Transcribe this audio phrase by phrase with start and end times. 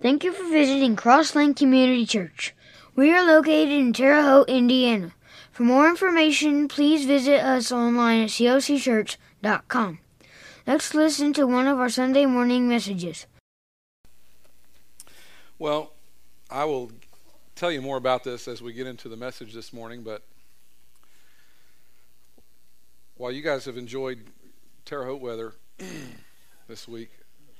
[0.00, 2.54] Thank you for visiting Crosslink Community Church.
[2.96, 5.12] We are located in Terre Haute, Indiana.
[5.52, 9.98] For more information, please visit us online at cocchurch.com.
[10.66, 13.26] Let's listen to one of our Sunday morning messages.
[15.58, 15.92] Well,
[16.50, 16.92] I will
[17.54, 20.22] tell you more about this as we get into the message this morning, but
[23.18, 24.20] while you guys have enjoyed
[24.86, 25.52] Terre Haute weather
[26.68, 27.10] this week,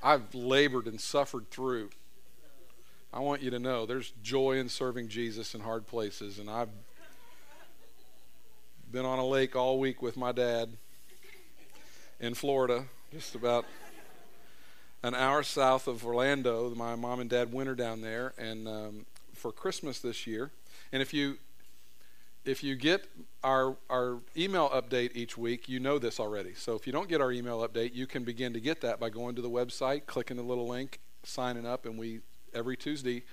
[0.01, 1.91] I've labored and suffered through.
[3.13, 6.69] I want you to know there's joy in serving Jesus in hard places, and I've
[8.89, 10.69] been on a lake all week with my dad
[12.21, 13.65] in Florida, just about
[15.03, 16.73] an hour south of Orlando.
[16.73, 20.51] My mom and dad winter down there, and um, for Christmas this year.
[20.93, 21.37] And if you
[22.45, 23.09] if you get
[23.43, 26.53] our our email update each week, you know this already.
[26.53, 29.09] So if you don't get our email update, you can begin to get that by
[29.09, 32.21] going to the website, clicking the little link, signing up, and we
[32.53, 33.23] every Tuesday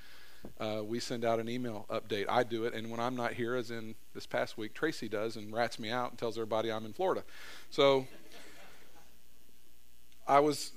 [0.61, 2.27] uh, we send out an email update.
[2.29, 5.37] I do it, and when I'm not here, as in this past week, Tracy does
[5.37, 7.25] and rats me out and tells everybody I'm in Florida.
[7.70, 8.07] So
[10.27, 10.73] I was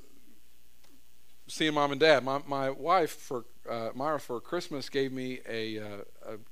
[1.47, 2.23] seeing mom and dad.
[2.23, 5.85] My, my wife for uh, Myra for Christmas gave me a, uh,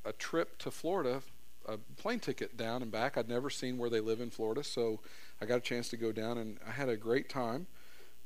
[0.05, 1.21] a, a trip to Florida,
[1.65, 3.17] a plane ticket down and back.
[3.17, 4.99] I'd never seen where they live in Florida, so
[5.41, 7.67] I got a chance to go down and I had a great time.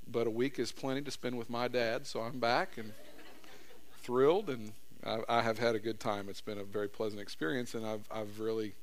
[0.06, 2.92] But a week is plenty to spend with my dad, so I'm back and
[4.04, 4.74] thrilled and
[5.06, 6.30] I, I have had a good time.
[6.30, 8.74] It's been a very pleasant experience, and I've I've really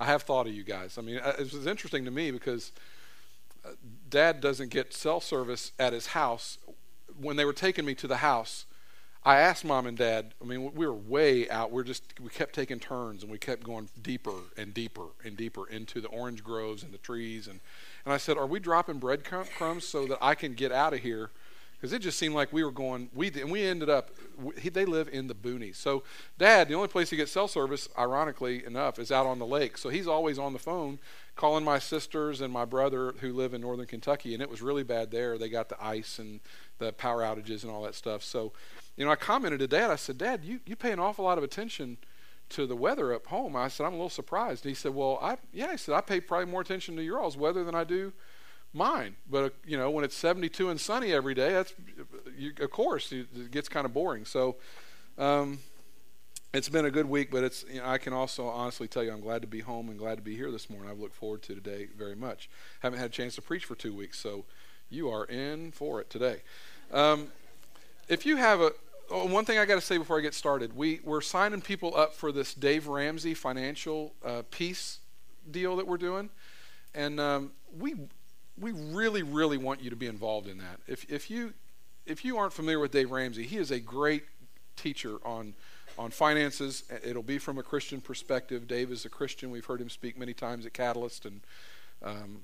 [0.00, 0.96] I have thought of you guys.
[0.98, 2.72] I mean, it was interesting to me because
[3.64, 3.70] uh,
[4.08, 6.58] Dad doesn't get cell service at his house.
[7.20, 8.64] When they were taking me to the house,
[9.24, 10.34] I asked Mom and Dad.
[10.40, 11.72] I mean, we were way out.
[11.72, 15.68] We're just we kept taking turns, and we kept going deeper and deeper and deeper
[15.68, 17.48] into the orange groves and the trees.
[17.48, 17.60] And
[18.04, 21.30] and I said, "Are we dropping breadcrumbs so that I can get out of here?"
[21.78, 24.84] Because it just seemed like we were going we and we ended up we, they
[24.84, 25.76] live in the boonies.
[25.76, 26.02] So
[26.36, 29.78] dad the only place he gets cell service ironically enough is out on the lake.
[29.78, 30.98] So he's always on the phone
[31.36, 34.82] calling my sisters and my brother who live in northern kentucky and it was really
[34.82, 35.38] bad there.
[35.38, 36.40] They got the ice and
[36.78, 38.22] the power outages and all that stuff.
[38.22, 38.52] So
[38.96, 39.90] you know i commented to dad.
[39.90, 41.98] I said dad you, you pay an awful lot of attention
[42.50, 43.54] to the weather up home.
[43.54, 44.64] I said i'm a little surprised.
[44.64, 47.20] And he said well i yeah he said i pay probably more attention to your
[47.20, 48.12] all's weather than i do
[48.72, 49.16] mine.
[49.30, 51.74] But uh, you know, when it's 72 and sunny every day, that's
[52.36, 54.24] you, of course it gets kind of boring.
[54.24, 54.56] So
[55.16, 55.58] um,
[56.52, 59.12] it's been a good week, but it's you know, I can also honestly tell you
[59.12, 60.90] I'm glad to be home and glad to be here this morning.
[60.90, 62.48] I've looked forward to today very much.
[62.80, 64.44] Haven't had a chance to preach for two weeks, so
[64.90, 66.42] you are in for it today.
[66.92, 67.28] Um,
[68.08, 68.72] if you have a
[69.10, 71.96] oh, one thing I got to say before I get started, we we're signing people
[71.96, 75.00] up for this Dave Ramsey financial uh, peace
[75.50, 76.30] deal that we're doing,
[76.94, 77.94] and um, we
[78.60, 80.80] we really, really want you to be involved in that.
[80.86, 81.54] If, if, you,
[82.06, 84.24] if you aren't familiar with Dave Ramsey, he is a great
[84.76, 85.54] teacher on,
[85.98, 86.84] on finances.
[87.04, 88.66] It'll be from a Christian perspective.
[88.66, 89.50] Dave is a Christian.
[89.50, 91.40] We've heard him speak many times at Catalyst, and
[92.02, 92.42] um,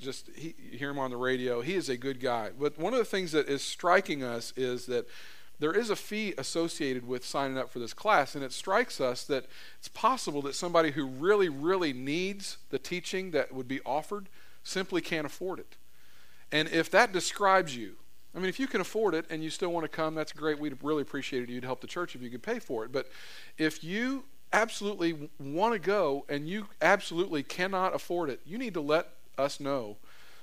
[0.00, 1.60] just he, hear him on the radio.
[1.60, 2.50] He is a good guy.
[2.58, 5.06] But one of the things that is striking us is that
[5.58, 9.24] there is a fee associated with signing up for this class, and it strikes us
[9.24, 9.44] that
[9.78, 14.28] it's possible that somebody who really, really needs the teaching that would be offered
[14.62, 15.76] simply can't afford it.
[16.52, 17.96] And if that describes you,
[18.34, 20.58] I mean, if you can afford it and you still want to come, that's great.
[20.58, 21.48] We'd really appreciate it.
[21.48, 22.92] You'd help the church if you could pay for it.
[22.92, 23.10] But
[23.58, 28.80] if you absolutely want to go and you absolutely cannot afford it, you need to
[28.80, 29.96] let us know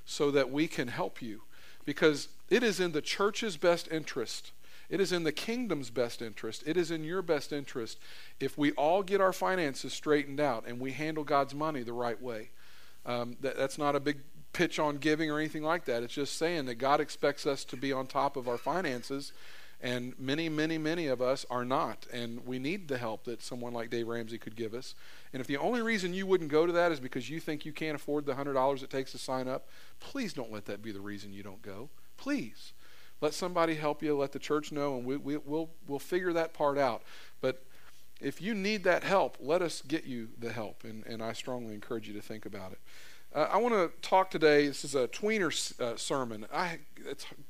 [0.05, 1.43] so that we can help you.
[1.85, 4.51] Because it is in the church's best interest.
[4.89, 6.63] It is in the kingdom's best interest.
[6.65, 7.99] It is in your best interest
[8.39, 12.21] if we all get our finances straightened out and we handle God's money the right
[12.21, 12.49] way.
[13.07, 14.19] Um, that, that's not a big
[14.53, 16.03] pitch on giving or anything like that.
[16.03, 19.31] It's just saying that God expects us to be on top of our finances,
[19.79, 22.07] and many, many, many of us are not.
[22.11, 24.95] And we need the help that someone like Dave Ramsey could give us.
[25.31, 27.71] And if the only reason you wouldn't go to that is because you think you
[27.71, 29.67] can't afford the $100 it takes to sign up,
[29.99, 31.89] please don't let that be the reason you don't go.
[32.17, 32.73] Please.
[33.21, 36.53] Let somebody help you, let the church know, and we, we, we'll, we'll figure that
[36.53, 37.01] part out.
[37.41, 37.63] But
[38.19, 40.83] if you need that help, let us get you the help.
[40.83, 42.79] And, and I strongly encourage you to think about it.
[43.35, 44.67] Uh, I want to talk today.
[44.67, 46.45] This is a tweener uh, sermon.
[46.51, 46.79] I,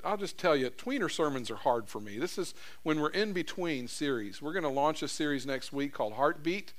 [0.03, 2.17] I'll just tell you, tweener sermons are hard for me.
[2.17, 4.41] This is when we're in between series.
[4.41, 6.73] We're going to launch a series next week called Heartbeat,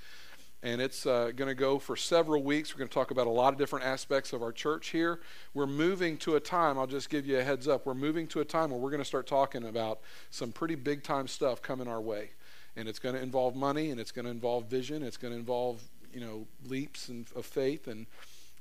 [0.64, 2.75] and it's uh, going to go for several weeks.
[2.75, 5.20] We're going to talk about a lot of different aspects of our church here.
[5.55, 8.40] We're moving to a time, I'll just give you a heads up, we're moving to
[8.40, 10.00] a time where we're going to start talking about
[10.31, 12.31] some pretty big time stuff coming our way
[12.78, 15.38] and it's going to involve money and it's going to involve vision it's going to
[15.38, 15.82] involve
[16.12, 18.06] you know leaps and, of faith and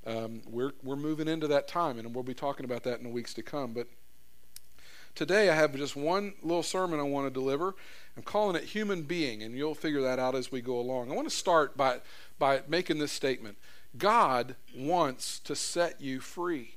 [0.05, 3.09] um, we're, we're moving into that time and we'll be talking about that in the
[3.09, 3.87] weeks to come but
[5.17, 7.73] today I have just one little sermon I want to deliver.
[8.15, 11.11] I'm calling it Human Being, and you'll figure that out as we go along.
[11.11, 12.01] I want to start by,
[12.37, 13.57] by making this statement
[13.97, 16.76] God wants to set you free.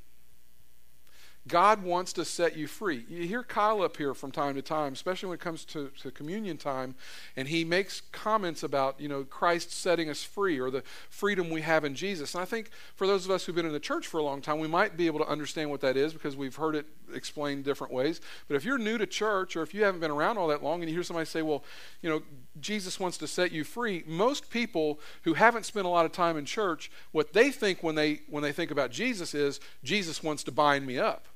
[1.50, 3.05] God wants to set you free.
[3.08, 6.12] You hear Kyle up here from time to time, especially when it comes to, to
[6.12, 6.94] communion time,
[7.37, 11.62] and he makes comments about, you know, Christ setting us free or the freedom we
[11.62, 12.35] have in Jesus.
[12.35, 14.41] And I think for those of us who've been in the church for a long
[14.41, 17.64] time, we might be able to understand what that is because we've heard it explained
[17.64, 18.20] different ways.
[18.47, 20.82] But if you're new to church or if you haven't been around all that long
[20.82, 21.64] and you hear somebody say, well,
[22.00, 22.23] you know,
[22.61, 26.37] Jesus wants to set you free, most people who haven't spent a lot of time
[26.37, 30.44] in church, what they think when they when they think about Jesus is Jesus wants
[30.44, 31.26] to bind me up.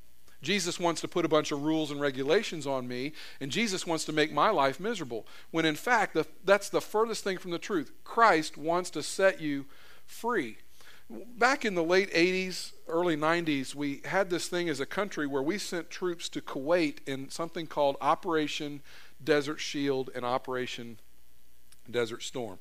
[0.44, 4.04] Jesus wants to put a bunch of rules and regulations on me, and Jesus wants
[4.04, 5.26] to make my life miserable.
[5.50, 7.90] When in fact, the, that's the furthest thing from the truth.
[8.04, 9.66] Christ wants to set you
[10.06, 10.58] free.
[11.10, 15.42] Back in the late 80s, early 90s, we had this thing as a country where
[15.42, 18.80] we sent troops to Kuwait in something called Operation
[19.22, 20.98] Desert Shield and Operation
[21.90, 22.58] Desert Storm.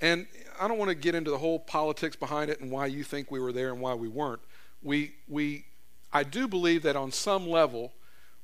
[0.00, 0.26] And
[0.58, 3.30] I don't want to get into the whole politics behind it and why you think
[3.30, 4.40] we were there and why we weren't.
[4.82, 5.66] We, we
[6.12, 7.92] I do believe that on some level,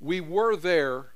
[0.01, 1.07] we were there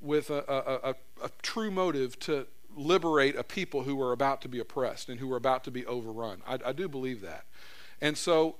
[0.00, 0.94] with a, a, a,
[1.24, 2.46] a, true motive to
[2.76, 5.86] liberate a people who were about to be oppressed and who were about to be
[5.86, 6.42] overrun.
[6.46, 7.44] I, I do believe that.
[8.00, 8.56] And so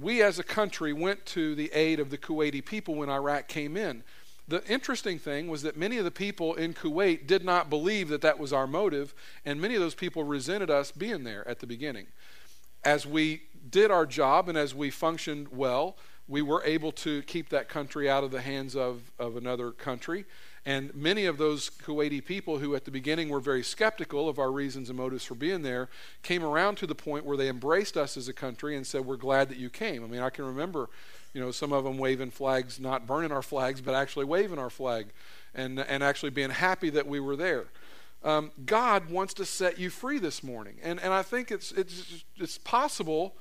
[0.00, 3.76] we as a country went to the aid of the Kuwaiti people when Iraq came
[3.76, 4.02] in.
[4.46, 8.22] The interesting thing was that many of the people in Kuwait did not believe that
[8.22, 9.14] that was our motive,
[9.44, 12.06] and many of those people resented us being there at the beginning.
[12.82, 15.96] As we did our job and as we functioned well,
[16.28, 20.26] we were able to keep that country out of the hands of, of another country.
[20.66, 24.52] And many of those Kuwaiti people who at the beginning were very skeptical of our
[24.52, 25.88] reasons and motives for being there
[26.22, 29.16] came around to the point where they embraced us as a country and said, We're
[29.16, 30.04] glad that you came.
[30.04, 30.90] I mean, I can remember,
[31.32, 34.68] you know, some of them waving flags, not burning our flags, but actually waving our
[34.68, 35.06] flag
[35.54, 37.64] and, and actually being happy that we were there.
[38.22, 40.76] Um, God wants to set you free this morning.
[40.82, 43.36] And, and I think it's, it's, it's possible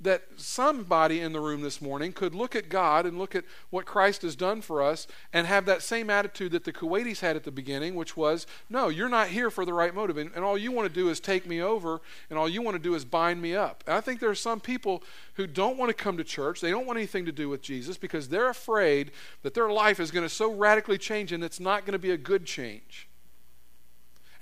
[0.00, 3.86] that somebody in the room this morning could look at God and look at what
[3.86, 7.44] Christ has done for us and have that same attitude that the Kuwaitis had at
[7.44, 10.18] the beginning, which was, no, you're not here for the right motive.
[10.18, 12.74] And, and all you want to do is take me over, and all you want
[12.74, 13.84] to do is bind me up.
[13.86, 15.02] And I think there are some people
[15.34, 16.60] who don't want to come to church.
[16.60, 19.12] They don't want anything to do with Jesus because they're afraid
[19.42, 22.10] that their life is going to so radically change and it's not going to be
[22.10, 23.08] a good change.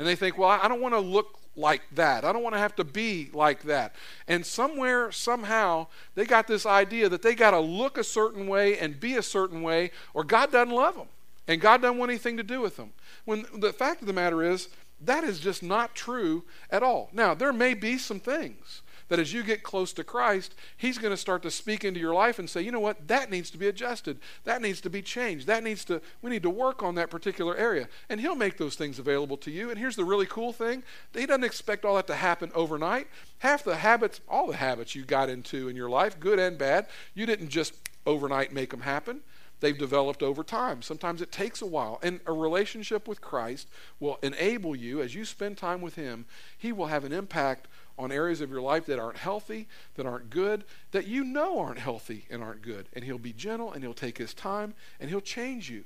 [0.00, 2.24] And they think, well, I don't want to look like that.
[2.24, 3.94] I don't want to have to be like that.
[4.28, 8.78] And somewhere, somehow, they got this idea that they got to look a certain way
[8.78, 11.08] and be a certain way, or God doesn't love them.
[11.46, 12.92] And God doesn't want anything to do with them.
[13.24, 14.68] When the fact of the matter is,
[15.00, 17.10] that is just not true at all.
[17.12, 21.12] Now, there may be some things that as you get close to Christ, He's going
[21.12, 23.58] to start to speak into your life and say, you know what, that needs to
[23.58, 24.18] be adjusted.
[24.44, 25.46] That needs to be changed.
[25.46, 27.88] That needs to, we need to work on that particular area.
[28.08, 29.70] And He'll make those things available to you.
[29.70, 33.08] And here's the really cool thing He doesn't expect all that to happen overnight.
[33.38, 36.86] Half the habits, all the habits you got into in your life, good and bad,
[37.14, 37.74] you didn't just
[38.06, 39.20] overnight make them happen
[39.64, 40.82] they've developed over time.
[40.82, 41.98] Sometimes it takes a while.
[42.02, 43.66] And a relationship with Christ
[43.98, 47.66] will enable you, as you spend time with Him, He will have an impact
[47.98, 51.78] on areas of your life that aren't healthy, that aren't good, that you know aren't
[51.78, 52.88] healthy and aren't good.
[52.92, 55.84] And He'll be gentle and He'll take His time and He'll change you.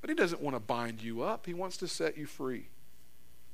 [0.00, 2.68] But He doesn't want to bind you up, He wants to set you free.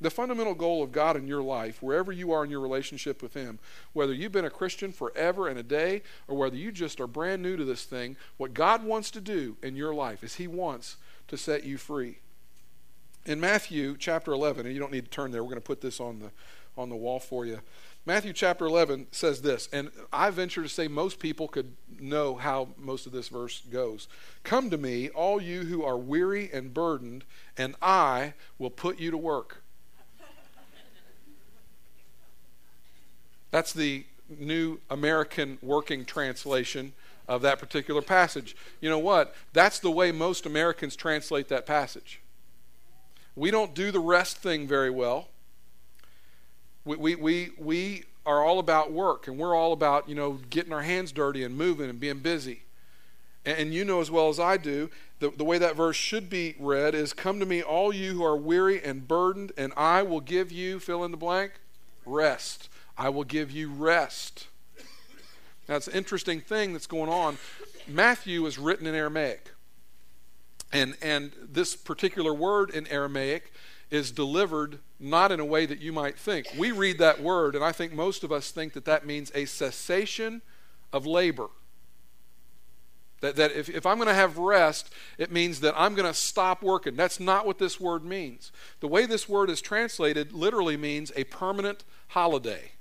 [0.03, 3.35] The fundamental goal of God in your life, wherever you are in your relationship with
[3.35, 3.59] Him,
[3.93, 7.43] whether you've been a Christian forever and a day, or whether you just are brand
[7.43, 10.97] new to this thing, what God wants to do in your life is He wants
[11.29, 12.19] to set you free.
[13.27, 15.83] In Matthew chapter 11, and you don't need to turn there, we're going to put
[15.83, 16.31] this on the
[16.81, 17.61] on the wall for you.
[18.07, 22.69] Matthew chapter 11 says this, and I venture to say most people could know how
[22.79, 24.09] most of this verse goes.
[24.43, 27.25] Come to me, all you who are weary and burdened,
[27.59, 29.63] and I will put you to work.
[33.51, 34.07] That's the
[34.39, 36.93] new American working translation
[37.29, 38.57] of that particular passage.
[38.81, 39.35] You know what?
[39.53, 42.21] That's the way most Americans translate that passage.
[43.37, 45.29] We don't do the rest thing very well.
[46.85, 50.73] We, we, we, we are all about work and we're all about, you know, getting
[50.73, 52.63] our hands dirty and moving and being busy.
[53.45, 56.31] And, and you know as well as I do, the, the way that verse should
[56.31, 60.03] be read is Come to me, all you who are weary and burdened, and I
[60.03, 61.53] will give you, fill in the blank,
[62.07, 62.69] rest.
[62.97, 64.49] I will give you rest.
[65.69, 67.39] Now, it's an interesting thing that's going on.
[67.87, 69.53] Matthew is written in Aramaic.
[70.73, 73.53] And, and this particular word in Aramaic
[73.91, 76.47] is delivered not in a way that you might think.
[76.57, 79.45] We read that word, and I think most of us think that that means a
[79.47, 80.43] cessation
[80.93, 81.49] of labor.
[83.21, 86.15] That, that if, if I'm going to have rest, it means that I'm going to
[86.15, 86.97] stop working.
[86.97, 88.51] That's not what this word means.
[88.81, 92.73] The way this word is translated literally means a permanent holiday.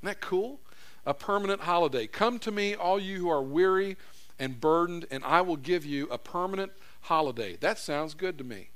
[0.00, 0.60] Isn't that cool?
[1.06, 2.06] A permanent holiday.
[2.06, 3.96] Come to me, all you who are weary
[4.38, 7.56] and burdened, and I will give you a permanent holiday.
[7.56, 8.70] That sounds good to me.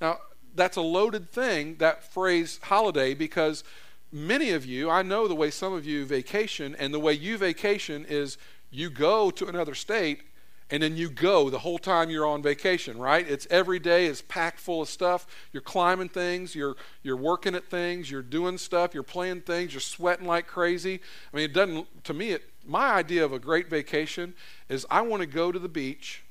[0.00, 0.18] Now,
[0.54, 3.64] that's a loaded thing, that phrase holiday, because
[4.12, 7.38] many of you, I know the way some of you vacation, and the way you
[7.38, 8.38] vacation is
[8.70, 10.22] you go to another state
[10.70, 13.28] and then you go the whole time you're on vacation, right?
[13.28, 15.26] It's every day is packed full of stuff.
[15.52, 19.80] You're climbing things, you're you're working at things, you're doing stuff, you're playing things, you're
[19.80, 21.00] sweating like crazy.
[21.32, 24.34] I mean, it doesn't to me it my idea of a great vacation
[24.68, 26.22] is I want to go to the beach.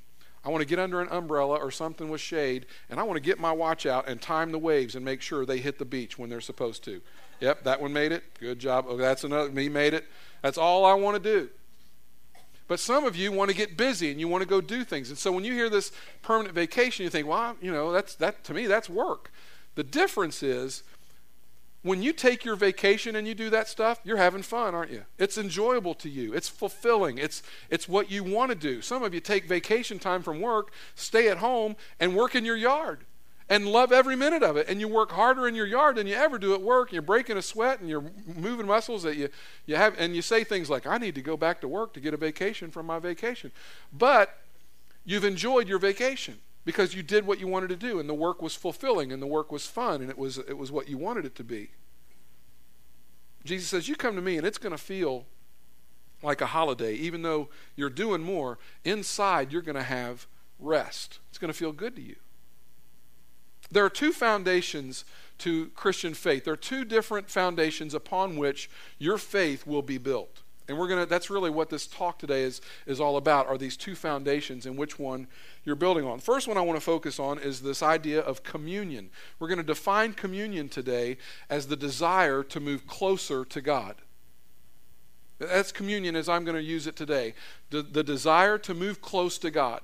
[0.43, 3.21] I want to get under an umbrella or something with shade, and I want to
[3.21, 6.17] get my watch out and time the waves and make sure they hit the beach
[6.17, 7.01] when they're supposed to.
[7.41, 8.23] Yep, that one made it.
[8.39, 8.85] Good job.
[8.87, 9.49] Oh, that's another.
[9.49, 10.05] Me made it.
[10.41, 11.49] That's all I want to do.
[12.67, 15.09] But some of you want to get busy and you want to go do things.
[15.09, 15.91] And so when you hear this
[16.21, 19.31] permanent vacation, you think, well, you know, that's that to me that's work.
[19.75, 20.83] The difference is
[21.81, 25.05] when you take your vacation and you do that stuff, you're having fun, aren't you?
[25.17, 26.33] It's enjoyable to you.
[26.33, 27.17] It's fulfilling.
[27.17, 28.81] It's it's what you want to do.
[28.81, 32.57] Some of you take vacation time from work, stay at home and work in your
[32.57, 33.05] yard
[33.49, 34.67] and love every minute of it.
[34.67, 36.91] And you work harder in your yard than you ever do at work.
[36.91, 39.29] You're breaking a sweat and you're moving muscles that you,
[39.65, 39.95] you have.
[39.97, 42.17] And you say things like, I need to go back to work to get a
[42.17, 43.51] vacation from my vacation.
[43.91, 44.37] But
[45.05, 48.41] you've enjoyed your vacation because you did what you wanted to do and the work
[48.41, 51.25] was fulfilling and the work was fun and it was, it was what you wanted
[51.25, 51.71] it to be.
[53.45, 55.25] Jesus says, You come to me and it's going to feel
[56.21, 56.93] like a holiday.
[56.95, 60.27] Even though you're doing more, inside you're going to have
[60.59, 61.19] rest.
[61.29, 62.17] It's going to feel good to you.
[63.71, 65.05] There are two foundations
[65.39, 66.43] to Christian faith.
[66.43, 70.41] There are two different foundations upon which your faith will be built.
[70.69, 73.75] And we're to that's really what this talk today is is all about are these
[73.75, 75.27] two foundations and which one
[75.65, 76.17] you're building on.
[76.17, 79.09] The first one I want to focus on is this idea of communion.
[79.39, 81.17] We're going to define communion today
[81.49, 83.95] as the desire to move closer to God.
[85.39, 87.33] That's communion as I'm going to use it today.
[87.71, 89.81] The, the desire to move close to God.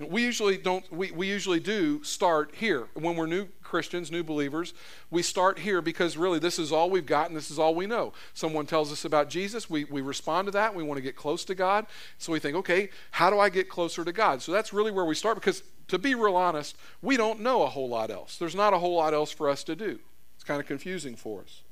[0.00, 2.88] We usually don't we, we usually do start here.
[2.94, 4.74] When we're new Christians, new believers,
[5.10, 7.86] we start here because really this is all we've got and this is all we
[7.86, 8.12] know.
[8.34, 11.44] Someone tells us about Jesus, we, we respond to that, we want to get close
[11.44, 11.86] to God.
[12.18, 14.42] So we think, okay, how do I get closer to God?
[14.42, 17.68] So that's really where we start because to be real honest, we don't know a
[17.68, 18.36] whole lot else.
[18.36, 20.00] There's not a whole lot else for us to do.
[20.34, 21.62] It's kind of confusing for us.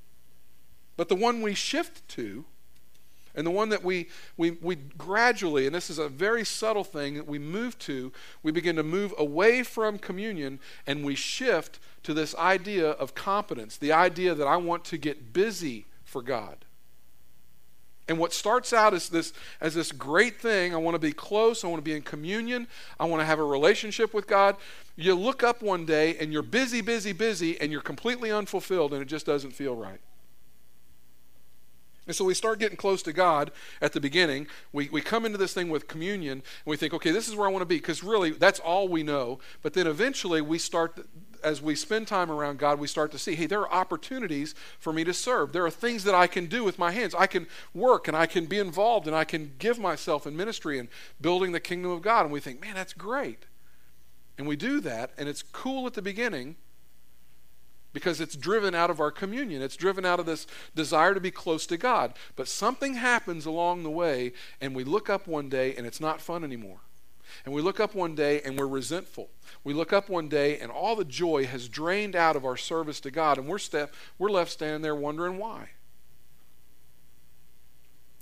[0.97, 2.45] But the one we shift to
[3.35, 7.15] and the one that we, we, we gradually, and this is a very subtle thing
[7.15, 8.12] that we move to,
[8.43, 13.77] we begin to move away from communion and we shift to this idea of competence,
[13.77, 16.65] the idea that I want to get busy for God.
[18.09, 21.65] And what starts out as this, as this great thing, I want to be close,
[21.65, 22.67] I want to be in communion,
[23.01, 24.57] I want to have a relationship with God.
[24.97, 29.01] You look up one day and you're busy, busy, busy, and you're completely unfulfilled and
[29.01, 30.01] it just doesn't feel right.
[32.07, 34.49] And so we start getting close to God at the beginning.
[34.73, 37.49] We, we come into this thing with communion and we think, okay, this is where
[37.49, 39.39] I want to be, because really that's all we know.
[39.63, 41.07] But then eventually we start,
[41.45, 44.93] as we spend time around God, we start to see, hey, there are opportunities for
[44.93, 45.53] me to serve.
[45.53, 47.15] There are things that I can do with my hands.
[47.15, 50.81] I can work and I can be involved and I can give myself in ministry
[50.81, 50.89] and
[51.21, 52.23] building the kingdom of God.
[52.25, 53.47] And we think, man, that's great.
[54.39, 56.57] And we do that, and it's cool at the beginning
[57.93, 59.63] because it's driven out of our communion.
[59.63, 62.15] It's driven out of this desire to be close to God.
[62.37, 66.21] But something happens along the way, and we look up one day and it's not
[66.21, 66.81] fun anymore.
[67.45, 69.31] And we look up one day and we're resentful.
[69.65, 73.01] We look up one day and all the joy has drained out of our service
[73.01, 75.71] to God, and we're, step, we're left standing there wondering why.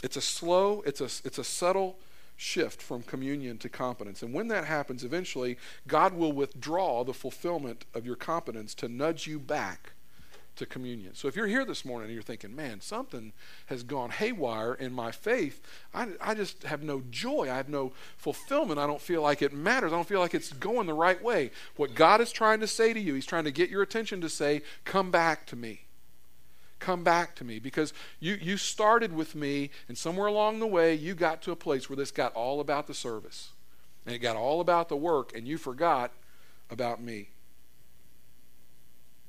[0.02, 1.98] It's a slow, it's a, it's a subtle
[2.40, 4.22] shift from communion to competence.
[4.22, 9.26] And when that happens, eventually, God will withdraw the fulfillment of your competence to nudge
[9.26, 9.92] you back
[10.56, 11.14] to communion.
[11.14, 13.34] So if you're here this morning and you're thinking, man, something
[13.66, 15.60] has gone haywire in my faith,
[15.92, 17.42] I, I just have no joy.
[17.50, 18.80] I have no fulfillment.
[18.80, 19.92] I don't feel like it matters.
[19.92, 21.50] I don't feel like it's going the right way.
[21.76, 24.30] What God is trying to say to you, He's trying to get your attention to
[24.30, 25.82] say, come back to me
[26.80, 30.94] come back to me because you, you started with me, and somewhere along the way,
[30.94, 33.50] you got to a place where this got all about the service
[34.06, 36.12] and it got all about the work, and you forgot
[36.70, 37.28] about me.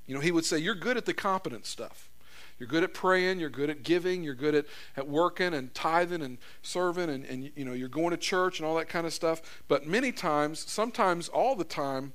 [0.08, 2.10] You know, he would say, You're good at the competent stuff.
[2.58, 4.66] You're good at praying, you're good at giving, you're good at,
[4.96, 8.68] at working and tithing and serving, and, and you know, you're going to church and
[8.68, 9.42] all that kind of stuff.
[9.68, 12.14] But many times, sometimes all the time,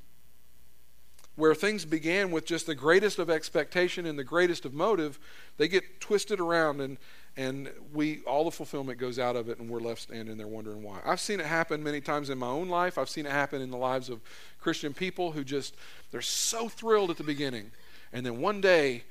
[1.37, 5.19] where things began with just the greatest of expectation and the greatest of motive,
[5.59, 6.97] they get twisted around and,
[7.37, 10.83] and we all the fulfillment goes out of it and we're left standing there wondering
[10.83, 10.99] why.
[11.05, 12.97] I've seen it happen many times in my own life.
[12.97, 14.21] I've seen it happen in the lives of
[14.61, 15.77] christian people who just
[16.11, 17.71] they're so thrilled at the beginning.
[18.13, 19.05] And then one day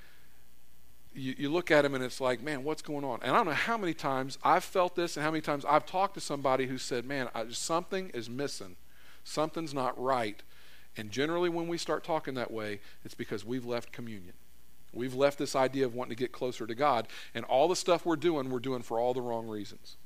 [1.13, 3.19] you, you look at them and it's like man what's going on?
[3.21, 5.85] And i don't know how many times i've felt this and how many times i've
[5.85, 8.77] talked to somebody who said man I, something is missing.
[9.23, 10.41] Something's not right
[10.97, 14.33] and generally when we start talking that way it's because we've left communion
[14.95, 18.05] We've left this idea of wanting to get closer to God, and all the stuff
[18.05, 19.97] we're doing, we're doing for all the wrong reasons.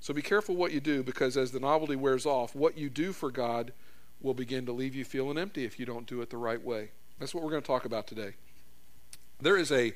[0.00, 3.12] So be careful what you do because as the novelty wears off, what you do
[3.12, 3.72] for God
[4.20, 6.90] will begin to leave you feeling empty if you don't do it the right way.
[7.20, 8.34] That's what we're going to talk about today.
[9.40, 9.92] There is a,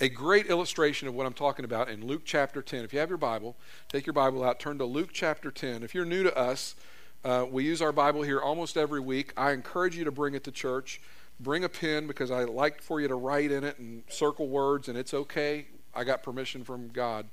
[0.00, 2.84] a great illustration of what I'm talking about in Luke chapter 10.
[2.84, 3.56] If you have your Bible,
[3.88, 5.82] take your Bible out, turn to Luke chapter 10.
[5.82, 6.76] If you're new to us,
[7.24, 9.32] uh, we use our Bible here almost every week.
[9.36, 11.00] I encourage you to bring it to church
[11.40, 14.88] bring a pen because I like for you to write in it and circle words,
[14.88, 15.66] and it's okay.
[15.94, 17.26] I got permission from God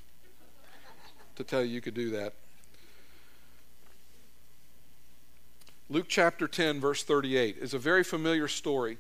[1.35, 2.33] to tell you you could do that.
[5.89, 8.97] Luke chapter 10, verse 38 is a very familiar story.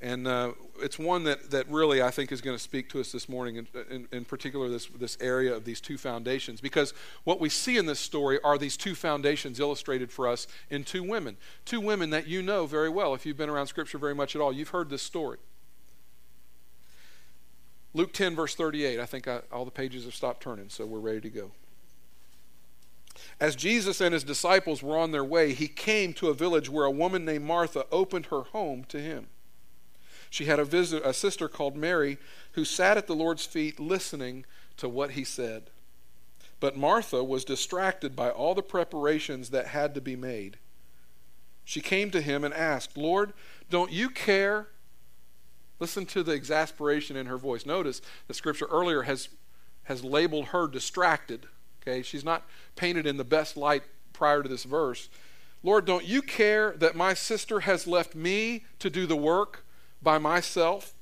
[0.00, 3.12] And uh, it's one that, that really I think is going to speak to us
[3.12, 6.60] this morning, in, in, in, particular this, this area of these two foundations.
[6.60, 6.92] Because
[7.24, 11.02] what we see in this story are these two foundations illustrated for us in two
[11.02, 11.38] women.
[11.64, 13.14] Two women that you know very well.
[13.14, 15.38] If you've been around Scripture very much at all, you've heard this story.
[17.94, 19.00] Luke 10, verse 38.
[19.00, 21.52] I think I, all the pages have stopped turning, so we're ready to go.
[23.40, 26.84] As Jesus and his disciples were on their way, he came to a village where
[26.84, 29.28] a woman named Martha opened her home to him.
[30.30, 32.18] She had a, visit, a sister called Mary
[32.52, 34.44] who sat at the Lord's feet listening
[34.76, 35.70] to what he said.
[36.58, 40.58] But Martha was distracted by all the preparations that had to be made.
[41.64, 43.32] She came to him and asked, Lord,
[43.68, 44.68] don't you care?
[45.78, 47.66] Listen to the exasperation in her voice.
[47.66, 49.28] Notice the scripture earlier has,
[49.84, 51.46] has labeled her distracted.
[51.82, 55.08] Okay, she's not painted in the best light prior to this verse.
[55.62, 59.65] Lord, don't you care that my sister has left me to do the work?
[60.02, 60.94] By myself?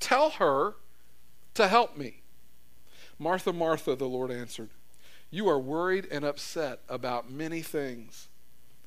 [0.00, 0.74] Tell her
[1.54, 2.22] to help me.
[3.18, 4.70] Martha, Martha, the Lord answered,
[5.30, 8.28] You are worried and upset about many things,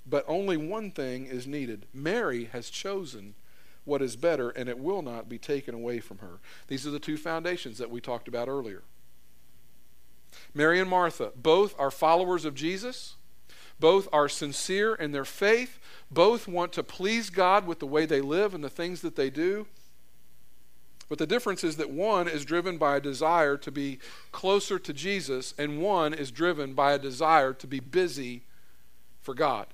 [0.05, 1.88] but only one thing is needed.
[1.93, 3.36] Mary has chosen
[3.86, 6.39] what is better, and it will not be taken away from her.
[6.67, 8.84] These are the two foundations that we talked about earlier.
[10.53, 13.15] Mary and Martha, both are followers of Jesus.
[13.80, 15.80] Both are sincere in their faith.
[16.12, 19.30] Both want to please God with the way they live and the things that they
[19.30, 19.68] do.
[21.08, 24.00] But the difference is that one is driven by a desire to be
[24.32, 28.44] closer to Jesus, and one is driven by a desire to be busy
[29.22, 29.68] for God.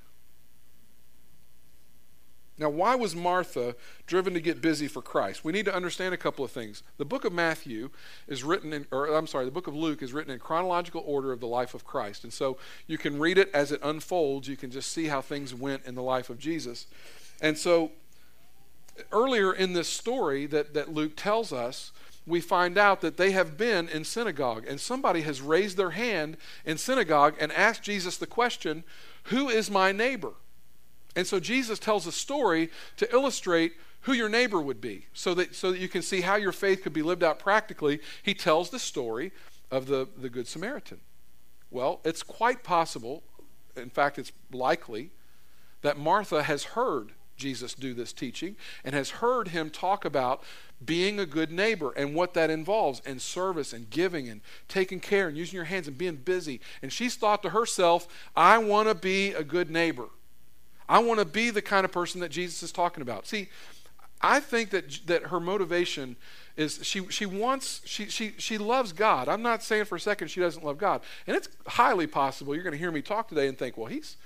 [2.57, 3.75] Now, why was Martha
[4.07, 5.43] driven to get busy for Christ?
[5.43, 6.83] We need to understand a couple of things.
[6.97, 7.89] The book of Matthew
[8.27, 11.33] is written in, or I'm sorry, the book of Luke is written in chronological order
[11.33, 12.23] of the life of Christ.
[12.23, 14.47] And so you can read it as it unfolds.
[14.47, 16.87] You can just see how things went in the life of Jesus.
[17.41, 17.91] And so
[19.11, 21.91] earlier in this story that, that Luke tells us,
[22.27, 26.37] we find out that they have been in synagogue, and somebody has raised their hand
[26.65, 28.83] in synagogue and asked Jesus the question,
[29.25, 30.33] Who is my neighbor?
[31.15, 35.55] And so Jesus tells a story to illustrate who your neighbor would be so that,
[35.55, 37.99] so that you can see how your faith could be lived out practically.
[38.21, 39.31] He tells the story
[39.71, 40.99] of the, the Good Samaritan.
[41.71, 43.23] Well, it's quite possible,
[43.75, 45.11] in fact, it's likely,
[45.81, 50.43] that Martha has heard Jesus do this teaching and has heard him talk about
[50.83, 55.27] being a good neighbor and what that involves and service and giving and taking care
[55.27, 56.61] and using your hands and being busy.
[56.81, 60.09] And she's thought to herself, I want to be a good neighbor.
[60.87, 63.27] I want to be the kind of person that Jesus is talking about.
[63.27, 63.49] See,
[64.21, 66.15] I think that that her motivation
[66.57, 69.27] is she she wants she she she loves God.
[69.27, 71.01] I'm not saying for a second she doesn't love God.
[71.27, 74.17] And it's highly possible you're going to hear me talk today and think, well, he's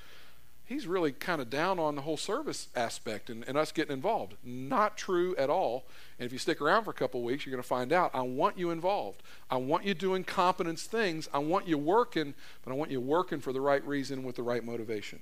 [0.69, 4.35] he's really kind of down on the whole service aspect and, and us getting involved.
[4.43, 5.85] Not true at all.
[6.19, 8.21] And if you stick around for a couple weeks, you're going to find out I
[8.21, 9.23] want you involved.
[9.49, 11.27] I want you doing competence things.
[11.33, 14.43] I want you working, but I want you working for the right reason with the
[14.43, 15.19] right motivation.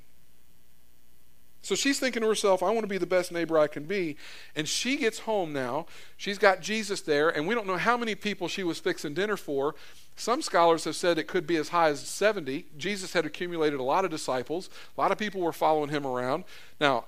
[1.68, 4.16] So she's thinking to herself, I want to be the best neighbor I can be.
[4.56, 5.86] And she gets home now.
[6.16, 9.36] She's got Jesus there, and we don't know how many people she was fixing dinner
[9.36, 9.76] for.
[10.16, 12.68] Some scholars have said it could be as high as 70.
[12.78, 16.46] Jesus had accumulated a lot of disciples, a lot of people were following him around.
[16.80, 17.04] Now,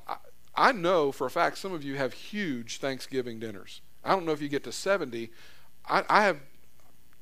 [0.57, 3.79] I, know for a fact some of you have huge Thanksgiving dinners.
[4.03, 5.31] I don't know if you get to 70.
[5.87, 6.41] I, I have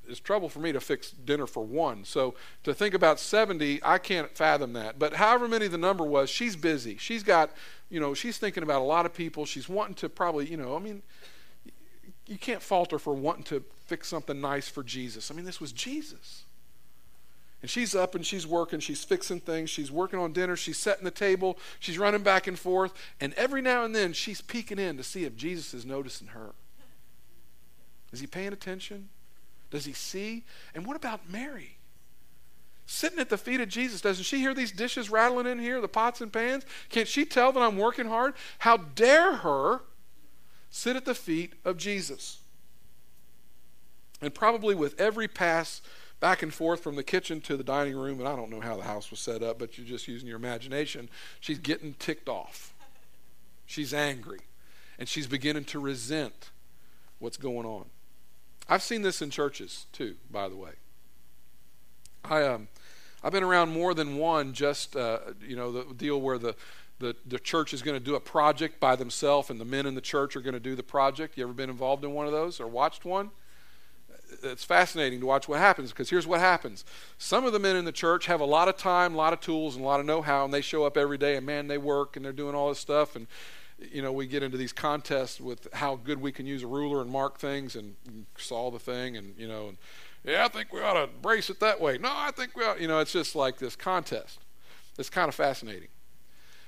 [0.07, 2.03] it's trouble for me to fix dinner for one.
[2.03, 4.99] So to think about 70, I can't fathom that.
[4.99, 6.97] But however many the number was, she's busy.
[6.97, 7.51] She's got,
[7.89, 9.45] you know, she's thinking about a lot of people.
[9.45, 11.01] She's wanting to probably, you know, I mean,
[12.25, 15.31] you can't fault her for wanting to fix something nice for Jesus.
[15.31, 16.43] I mean, this was Jesus.
[17.61, 21.03] And she's up and she's working, she's fixing things, she's working on dinner, she's setting
[21.03, 24.95] the table, she's running back and forth, and every now and then she's peeking in
[24.97, 26.53] to see if Jesus is noticing her.
[28.11, 29.09] Is he paying attention?
[29.69, 30.43] Does he see?
[30.73, 31.77] And what about Mary?
[32.85, 35.89] Sitting at the feet of Jesus, doesn't she hear these dishes rattling in here, the
[35.89, 36.65] pots and pans?
[36.89, 38.33] Can't she tell that I'm working hard?
[38.59, 39.81] How dare her
[40.69, 42.39] sit at the feet of Jesus?
[44.21, 45.81] And probably with every pass
[46.19, 48.77] back and forth from the kitchen to the dining room, and I don't know how
[48.77, 52.73] the house was set up, but you're just using your imagination, she's getting ticked off.
[53.65, 54.39] She's angry.
[54.97, 56.51] And she's beginning to resent
[57.19, 57.85] what's going on.
[58.69, 60.71] I've seen this in churches too, by the way.
[62.25, 62.67] I um,
[63.23, 64.53] I've been around more than one.
[64.53, 66.55] Just uh, you know, the deal where the
[66.99, 69.95] the, the church is going to do a project by themselves, and the men in
[69.95, 71.37] the church are going to do the project.
[71.37, 73.29] You ever been involved in one of those or watched one?
[74.43, 76.83] It's fascinating to watch what happens because here's what happens.
[77.17, 79.39] Some of the men in the church have a lot of time, a lot of
[79.39, 81.67] tools, and a lot of know how, and they show up every day, and man,
[81.67, 83.15] they work and they're doing all this stuff.
[83.15, 83.27] And
[83.79, 87.01] you know, we get into these contests with how good we can use a ruler
[87.01, 87.95] and mark things and
[88.37, 89.77] saw the thing and, you know, and,
[90.23, 91.97] yeah, I think we ought to brace it that way.
[91.97, 94.39] No, I think we ought, you know, it's just like this contest.
[94.97, 95.89] It's kind of fascinating.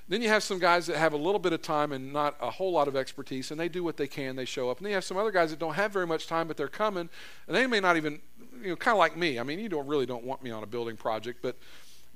[0.08, 2.50] Then you have some guys that have a little bit of time and not a
[2.50, 4.36] whole lot of expertise, and they do what they can.
[4.36, 4.78] They show up.
[4.78, 6.68] And then you have some other guys that don't have very much time, but they're
[6.68, 7.10] coming,
[7.48, 8.20] and they may not even,
[8.62, 9.40] you know, kind of like me.
[9.40, 11.58] I mean, you don't really don't want me on a building project, but,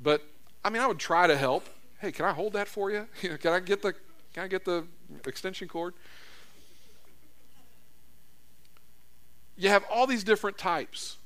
[0.02, 0.24] but
[0.66, 1.68] I mean, I would try to help.
[2.00, 3.08] Hey, can I hold that for you?
[3.22, 3.94] You know, can I get the
[4.34, 4.86] can I get the
[5.26, 5.94] extension cord?
[9.56, 11.18] You have all these different types.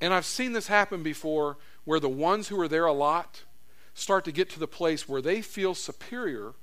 [0.00, 3.44] And I've seen this happen before where the ones who are there a lot
[3.94, 6.54] start to get to the place where they feel superior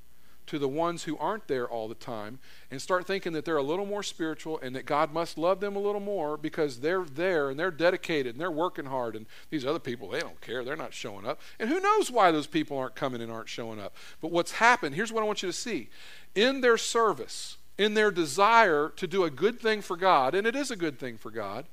[0.48, 3.64] to the ones who aren't there all the time and start thinking that they're a
[3.64, 7.50] little more spiritual and that God must love them a little more because they're there
[7.50, 10.64] and they're dedicated and they're working hard and these other people they don't care.
[10.64, 11.42] They're not showing up.
[11.60, 13.96] And who knows why those people aren't coming and aren't showing up?
[14.22, 15.90] But what's happened here's what I want you to see.
[16.36, 20.56] In their service in their desire to do a good thing for God and it
[20.56, 21.66] is a good thing for God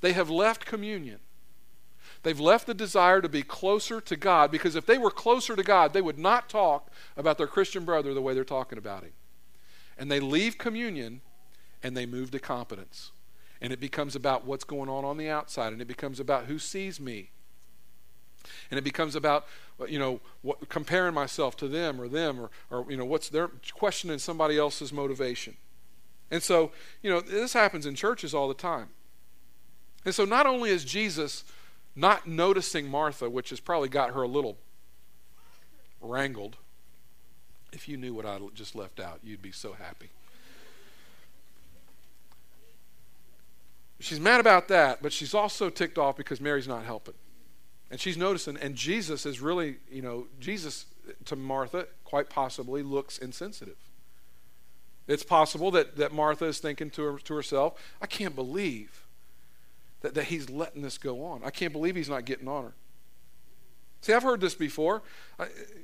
[0.00, 1.20] they have left communion
[2.24, 5.62] They've left the desire to be closer to God because if they were closer to
[5.62, 9.12] God, they would not talk about their Christian brother the way they're talking about him.
[9.98, 11.20] And they leave communion
[11.82, 13.12] and they move to competence.
[13.60, 16.58] And it becomes about what's going on on the outside and it becomes about who
[16.58, 17.30] sees me.
[18.70, 19.46] And it becomes about,
[19.86, 23.48] you know, what, comparing myself to them or them or, or, you know, what's their
[23.74, 25.56] questioning somebody else's motivation.
[26.30, 28.88] And so, you know, this happens in churches all the time.
[30.06, 31.44] And so not only is Jesus
[31.96, 34.58] not noticing Martha, which has probably got her a little
[36.00, 36.56] wrangled.
[37.72, 40.10] If you knew what I just left out, you'd be so happy.
[44.00, 47.14] She's mad about that, but she's also ticked off because Mary's not helping.
[47.90, 50.86] And she's noticing, and Jesus is really, you know, Jesus
[51.26, 53.76] to Martha quite possibly looks insensitive.
[55.06, 59.03] It's possible that, that Martha is thinking to, her, to herself, I can't believe
[60.04, 61.42] that, that he's letting this go on.
[61.42, 62.74] I can't believe he's not getting on her.
[64.02, 65.02] See, I've heard this before.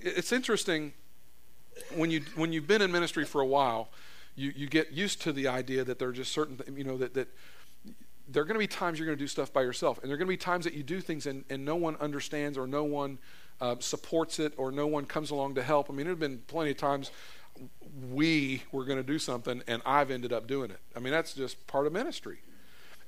[0.03, 0.93] It's interesting
[1.95, 3.89] when you when you've been in ministry for a while,
[4.37, 7.15] you, you get used to the idea that there are just certain you know that
[7.15, 7.29] that
[8.29, 10.15] there are going to be times you're going to do stuff by yourself, and there
[10.15, 12.67] are going to be times that you do things and, and no one understands or
[12.67, 13.19] no one
[13.63, 15.89] uh, supports it or no one comes along to help.
[15.89, 17.11] I mean, there have been plenty of times
[18.13, 20.81] we were going to do something and I've ended up doing it.
[20.95, 22.41] I mean, that's just part of ministry.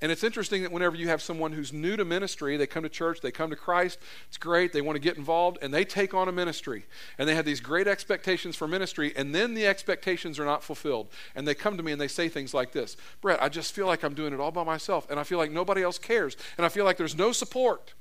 [0.02, 2.88] And it's interesting that whenever you have someone who's new to ministry, they come to
[2.88, 6.12] church, they come to Christ, it's great, they want to get involved, and they take
[6.12, 6.86] on a ministry.
[7.18, 11.06] And they have these great expectations for ministry, and then the expectations are not fulfilled.
[11.36, 13.86] And they come to me and they say things like this Brett, I just feel
[13.86, 16.66] like I'm doing it all by myself, and I feel like nobody else cares, and
[16.66, 17.94] I feel like there's no support.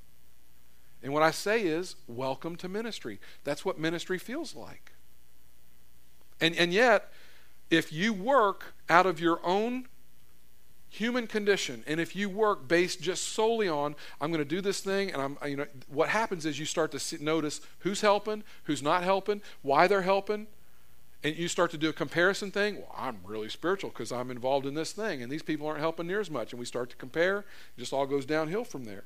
[1.04, 3.20] And what I say is, welcome to ministry.
[3.44, 4.94] That's what ministry feels like.
[6.40, 7.12] And, and yet,
[7.70, 9.86] if you work out of your own
[10.92, 11.86] human condition.
[11.88, 15.22] And if you work based just solely on i'm going to do this thing and
[15.22, 19.02] i'm you know what happens is you start to see, notice who's helping who's not
[19.04, 20.48] helping why they're helping
[21.24, 24.66] and you start to do a comparison thing well i'm really spiritual because i'm involved
[24.66, 26.98] in this thing and these people aren't helping near as much and we start to
[26.98, 27.46] compare it
[27.80, 29.06] just all goes downhill from there.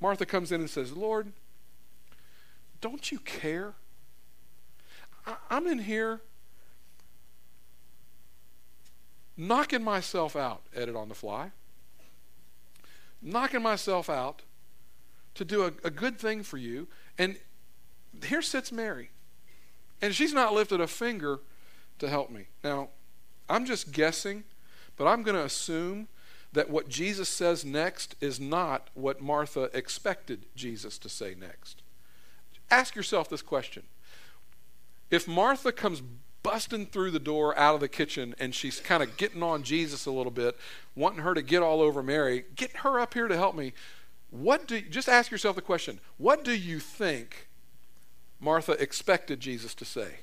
[0.00, 1.32] Martha comes in and says lord
[2.80, 3.74] don't you care?
[5.24, 6.20] I, i'm in here
[9.36, 11.50] knocking myself out, edit on the fly,
[13.20, 14.42] knocking myself out
[15.34, 16.86] to do a, a good thing for you.
[17.18, 17.36] And
[18.24, 19.10] here sits Mary.
[20.00, 21.40] And she's not lifted a finger
[21.98, 22.46] to help me.
[22.62, 22.90] Now,
[23.48, 24.44] I'm just guessing
[24.96, 26.08] But I'm going to assume
[26.52, 31.82] that what Jesus says next is not what Martha expected Jesus to say next.
[32.70, 33.84] Ask yourself this question.
[35.10, 36.02] If Martha comes
[36.44, 40.06] busting through the door out of the kitchen and she's kind of getting on Jesus
[40.06, 40.56] a little bit,
[40.94, 43.72] wanting her to get all over Mary, get her up here to help me.
[44.30, 47.48] What do just ask yourself the question, what do you think
[48.38, 50.20] Martha expected Jesus to say?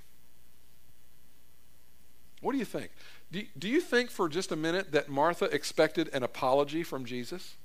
[2.40, 2.92] What do you think?
[3.32, 7.56] Do, do you think for just a minute that Martha expected an apology from Jesus?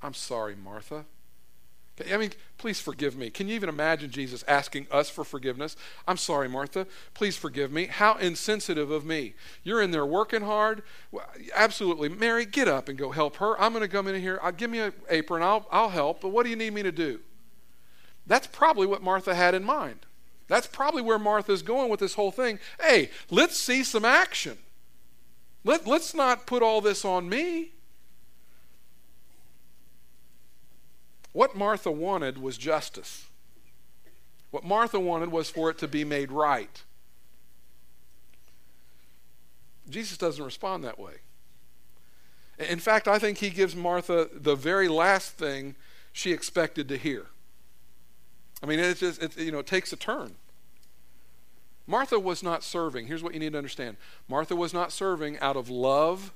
[0.00, 1.06] I'm sorry, Martha.
[2.12, 3.30] I mean, please forgive me.
[3.30, 5.76] Can you even imagine Jesus asking us for forgiveness?
[6.06, 6.86] I'm sorry, Martha.
[7.14, 7.86] Please forgive me.
[7.86, 9.34] How insensitive of me.
[9.62, 10.82] You're in there working hard.
[11.54, 12.10] Absolutely.
[12.10, 13.58] Mary, get up and go help her.
[13.58, 14.38] I'm going to come in here.
[14.42, 15.42] I'll, give me an apron.
[15.42, 16.20] I'll, I'll help.
[16.20, 17.20] But what do you need me to do?
[18.26, 20.00] That's probably what Martha had in mind.
[20.48, 22.58] That's probably where Martha's going with this whole thing.
[22.80, 24.58] Hey, let's see some action.
[25.64, 27.72] Let, let's not put all this on me.
[31.36, 33.26] What Martha wanted was justice.
[34.52, 36.82] What Martha wanted was for it to be made right.
[39.86, 41.16] Jesus doesn't respond that way.
[42.58, 45.74] In fact, I think he gives Martha the very last thing
[46.10, 47.26] she expected to hear.
[48.62, 50.36] I mean, it just it, you know it takes a turn.
[51.86, 53.08] Martha was not serving.
[53.08, 56.32] Here's what you need to understand: Martha was not serving out of love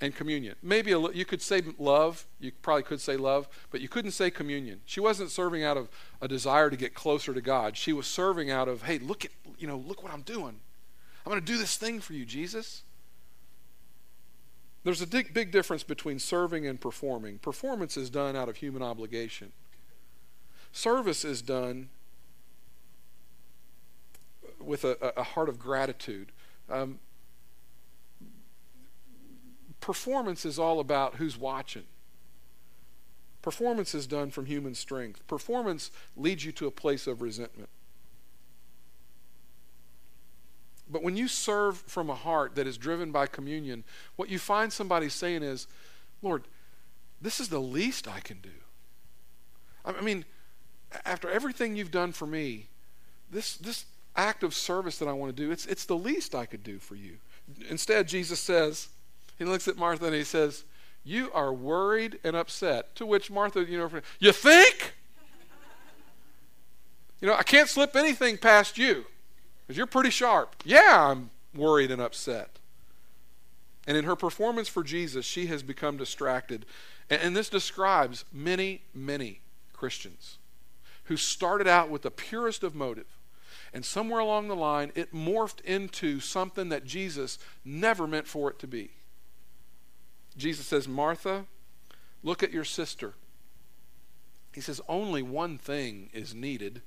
[0.00, 0.56] and communion.
[0.62, 4.30] Maybe a, you could say love, you probably could say love, but you couldn't say
[4.30, 4.80] communion.
[4.84, 5.88] She wasn't serving out of
[6.20, 7.76] a desire to get closer to God.
[7.76, 10.60] She was serving out of, hey, look at, you know, look what I'm doing.
[11.24, 12.82] I'm going to do this thing for you, Jesus.
[14.84, 17.38] There's a big, big difference between serving and performing.
[17.38, 19.52] Performance is done out of human obligation.
[20.72, 21.90] Service is done
[24.58, 26.32] with a, a heart of gratitude.
[26.68, 26.98] Um,
[29.82, 31.82] performance is all about who's watching.
[33.42, 35.26] Performance is done from human strength.
[35.26, 37.68] Performance leads you to a place of resentment.
[40.88, 43.82] But when you serve from a heart that is driven by communion,
[44.16, 45.66] what you find somebody saying is,
[46.22, 46.44] Lord,
[47.20, 48.50] this is the least I can do.
[49.84, 50.24] I mean,
[51.04, 52.68] after everything you've done for me,
[53.30, 56.46] this, this act of service that I want to do, it's, it's the least I
[56.46, 57.14] could do for you.
[57.68, 58.88] Instead, Jesus says,
[59.38, 60.64] he looks at Martha and he says,
[61.04, 62.94] You are worried and upset.
[62.96, 64.94] To which Martha, you know, you think?
[67.20, 69.06] You know, I can't slip anything past you
[69.62, 70.56] because you're pretty sharp.
[70.64, 72.58] Yeah, I'm worried and upset.
[73.86, 76.66] And in her performance for Jesus, she has become distracted.
[77.10, 79.40] And, this describes many, many
[79.72, 80.38] Christians
[81.04, 83.18] who started out with the purest of motive.
[83.74, 88.58] And somewhere along the line, it morphed into something that Jesus never meant for it
[88.60, 88.90] to be.
[90.36, 91.46] Jesus says, Martha,
[92.22, 93.14] look at your sister.
[94.52, 96.82] He says, only one thing is needed.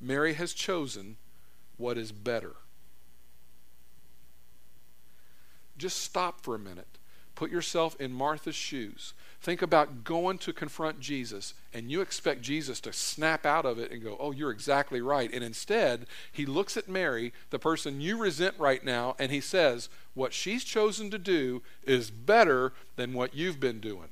[0.00, 1.16] Mary has chosen
[1.76, 2.56] what is better.
[5.76, 6.98] Just stop for a minute.
[7.34, 9.14] Put yourself in Martha's shoes.
[9.42, 13.90] Think about going to confront Jesus, and you expect Jesus to snap out of it
[13.90, 15.32] and go, Oh, you're exactly right.
[15.32, 19.88] And instead, he looks at Mary, the person you resent right now, and he says,
[20.12, 24.08] What she's chosen to do is better than what you've been doing.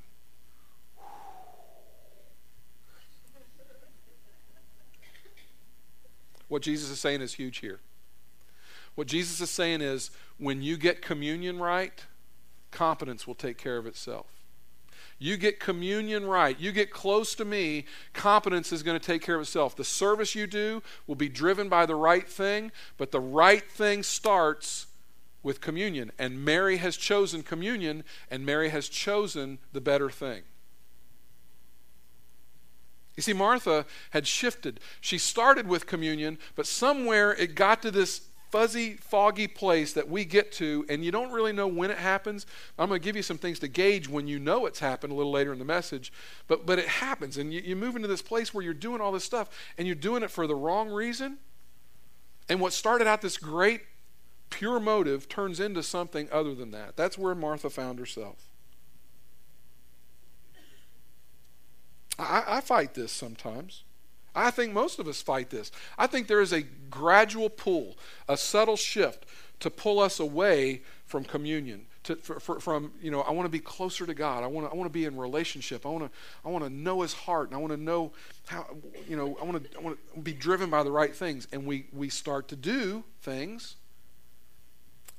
[6.47, 7.79] What Jesus is saying is huge here.
[8.95, 12.03] What Jesus is saying is when you get communion right,
[12.71, 14.38] competence will take care of itself.
[15.21, 16.57] You get communion right.
[16.57, 19.75] You get close to me, competence is going to take care of itself.
[19.75, 24.01] The service you do will be driven by the right thing, but the right thing
[24.01, 24.87] starts
[25.43, 26.11] with communion.
[26.17, 30.43] And Mary has chosen communion, and Mary has chosen the better thing.
[33.17, 34.79] You see, Martha had shifted.
[35.01, 40.25] She started with communion, but somewhere it got to this fuzzy, foggy place that we
[40.25, 42.45] get to, and you don't really know when it happens.
[42.77, 45.15] I'm going to give you some things to gauge when you know it's happened a
[45.15, 46.11] little later in the message.
[46.47, 49.11] But, but it happens, and you, you move into this place where you're doing all
[49.11, 51.37] this stuff, and you're doing it for the wrong reason.
[52.47, 53.81] And what started out this great,
[54.49, 56.97] pure motive turns into something other than that.
[56.97, 58.47] That's where Martha found herself.
[62.17, 63.83] I, I fight this sometimes.
[64.39, 65.71] I think most of us fight this.
[65.97, 67.97] I think there is a gradual pull,
[68.27, 69.25] a subtle shift
[69.59, 71.85] to pull us away from communion.
[72.03, 74.43] To, for, for, from you know, I want to be closer to God.
[74.43, 75.85] I want to, I want to be in relationship.
[75.85, 78.13] I want to, I want to know His heart, and I want to know
[78.47, 78.65] how,
[79.07, 81.47] you know, I want to, I want to be driven by the right things.
[81.51, 83.75] And we we start to do things,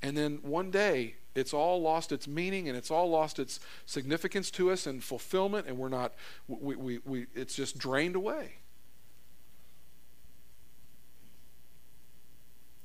[0.03, 4.51] and then one day it's all lost its meaning and it's all lost its significance
[4.53, 6.15] to us and fulfillment, and we're not,
[6.49, 8.55] we, we, we, it's just drained away.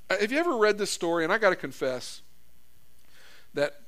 [0.10, 1.24] Uh, have you ever read this story?
[1.24, 2.22] And I got to confess
[3.54, 3.82] that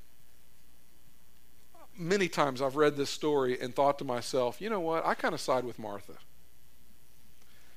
[1.98, 5.06] many times I've read this story and thought to myself, you know what?
[5.06, 6.14] I kind of side with Martha.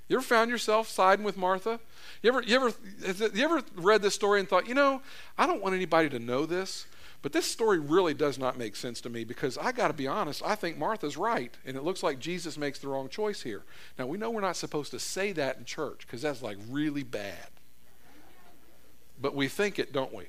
[0.08, 1.78] You ever found yourself siding with Martha?
[2.22, 2.72] You ever, you ever,
[3.32, 5.02] you ever read this story and thought, you know,
[5.38, 6.86] I don't want anybody to know this,
[7.22, 10.08] but this story really does not make sense to me because I got to be
[10.08, 13.62] honest, I think Martha's right, and it looks like Jesus makes the wrong choice here.
[13.98, 17.04] Now, we know we're not supposed to say that in church because that's like really
[17.04, 17.48] bad.
[19.20, 20.24] But we think it, don't we?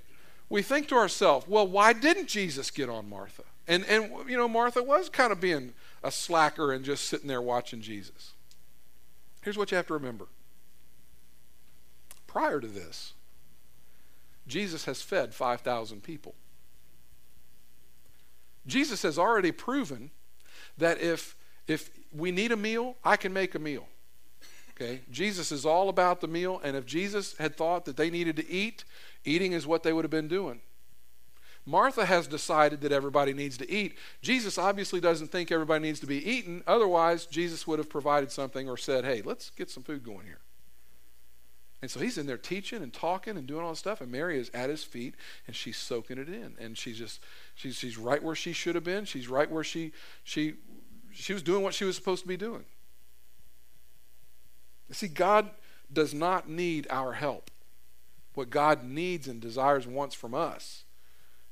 [0.49, 3.43] We think to ourselves, well, why didn't Jesus get on Martha?
[3.67, 5.73] And, and you know, Martha was kind of being
[6.03, 8.33] a slacker and just sitting there watching Jesus.
[9.41, 10.27] Here's what you have to remember
[12.27, 13.11] prior to this,
[14.47, 16.33] Jesus has fed 5,000 people.
[18.65, 20.11] Jesus has already proven
[20.77, 21.35] that if,
[21.67, 23.85] if we need a meal, I can make a meal.
[24.81, 25.01] Okay?
[25.11, 28.49] Jesus is all about the meal, and if Jesus had thought that they needed to
[28.49, 28.83] eat,
[29.23, 30.61] eating is what they would have been doing.
[31.65, 33.95] Martha has decided that everybody needs to eat.
[34.23, 36.63] Jesus obviously doesn't think everybody needs to be eaten.
[36.65, 40.39] Otherwise, Jesus would have provided something or said, hey, let's get some food going here.
[41.83, 44.39] And so he's in there teaching and talking and doing all this stuff, and Mary
[44.39, 45.15] is at his feet
[45.47, 46.55] and she's soaking it in.
[46.59, 47.19] And she's just
[47.55, 49.05] she's she's right where she should have been.
[49.05, 49.91] She's right where she
[50.23, 50.55] she
[51.11, 52.65] she was doing what she was supposed to be doing.
[54.91, 55.49] See, God
[55.91, 57.49] does not need our help.
[58.33, 60.83] What God needs and desires wants from us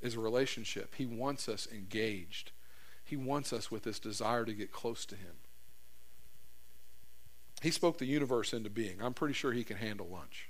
[0.02, 0.95] is a relationship.
[0.95, 2.52] He wants us engaged.
[3.04, 5.36] He wants us with this desire to get close to Him.
[7.62, 9.02] He spoke the universe into being.
[9.02, 10.47] I'm pretty sure he can handle lunch.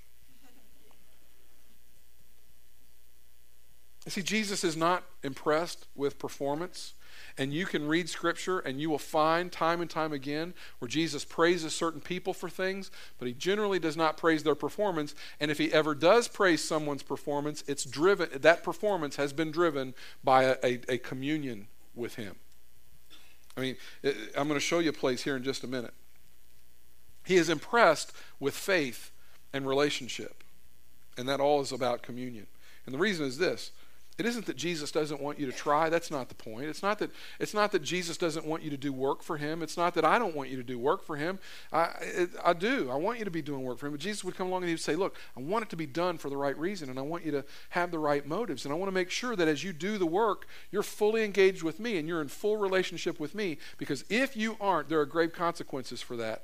[4.07, 6.93] See, Jesus is not impressed with performance.
[7.37, 11.23] And you can read scripture and you will find time and time again where Jesus
[11.25, 15.15] praises certain people for things, but he generally does not praise their performance.
[15.39, 19.93] And if he ever does praise someone's performance, it's driven that performance has been driven
[20.23, 22.35] by a, a, a communion with him.
[23.57, 25.93] I mean, I'm going to show you a place here in just a minute.
[27.25, 29.11] He is impressed with faith
[29.53, 30.43] and relationship.
[31.17, 32.47] And that all is about communion.
[32.85, 33.71] And the reason is this
[34.19, 35.87] it isn't that Jesus doesn't want you to try.
[35.87, 36.65] That's not the point.
[36.65, 39.63] It's not that, it's not that Jesus doesn't want you to do work for him.
[39.63, 41.39] It's not that I don't want you to do work for him.
[41.71, 42.89] I, it, I do.
[42.91, 43.93] I want you to be doing work for him.
[43.93, 45.85] But Jesus would come along and he would say, Look, I want it to be
[45.85, 48.65] done for the right reason, and I want you to have the right motives.
[48.65, 51.63] And I want to make sure that as you do the work, you're fully engaged
[51.63, 53.57] with me and you're in full relationship with me.
[53.77, 56.43] Because if you aren't, there are grave consequences for that.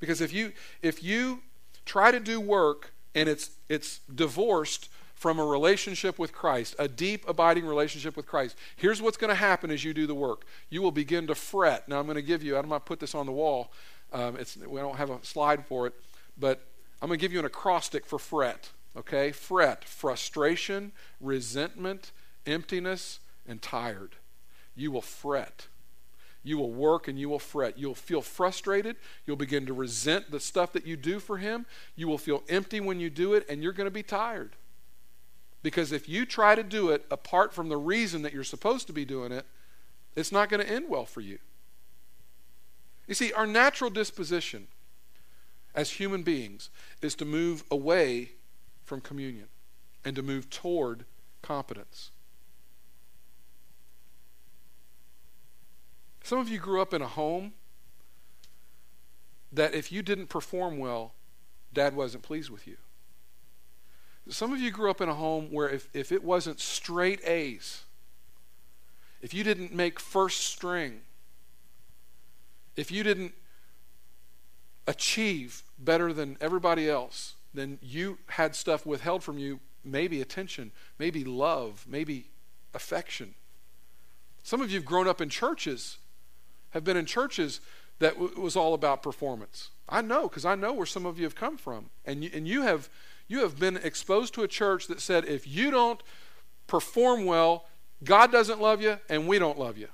[0.00, 1.40] Because if you if you
[1.86, 7.28] try to do work and it's it's divorced from a relationship with Christ, a deep
[7.28, 10.46] abiding relationship with Christ, here's what's going to happen as you do the work.
[10.70, 11.86] You will begin to fret.
[11.90, 12.56] Now I'm going to give you.
[12.56, 13.70] I'm going to put this on the wall.
[14.14, 15.92] Um, it's we don't have a slide for it,
[16.38, 16.62] but
[17.02, 18.70] I'm going to give you an acrostic for fret.
[18.96, 22.12] Okay, fret, frustration, resentment,
[22.46, 24.16] emptiness, and tired.
[24.74, 25.66] You will fret.
[26.42, 27.78] You will work and you will fret.
[27.78, 28.96] You'll feel frustrated.
[29.26, 31.66] You'll begin to resent the stuff that you do for Him.
[31.94, 34.56] You will feel empty when you do it, and you're going to be tired.
[35.62, 38.92] Because if you try to do it apart from the reason that you're supposed to
[38.92, 39.46] be doing it,
[40.16, 41.38] it's not going to end well for you.
[43.06, 44.68] You see, our natural disposition
[45.74, 46.70] as human beings
[47.02, 48.32] is to move away
[48.84, 49.48] from communion
[50.04, 51.04] and to move toward
[51.42, 52.10] competence.
[56.22, 57.52] Some of you grew up in a home
[59.52, 61.14] that if you didn't perform well,
[61.72, 62.76] dad wasn't pleased with you.
[64.30, 67.82] Some of you grew up in a home where if, if it wasn't straight A's,
[69.20, 71.00] if you didn't make first string,
[72.76, 73.34] if you didn't
[74.86, 81.24] achieve better than everybody else, then you had stuff withheld from you maybe attention, maybe
[81.24, 82.28] love, maybe
[82.74, 83.34] affection.
[84.42, 85.98] Some of you have grown up in churches
[86.70, 87.60] have been in churches
[87.98, 89.70] that w- was all about performance.
[89.88, 92.62] I know because I know where some of you have come from, and and you
[92.62, 92.88] have
[93.30, 96.02] you have been exposed to a church that said if you don't
[96.66, 97.66] perform well,
[98.02, 99.86] God doesn't love you, and we don't love you,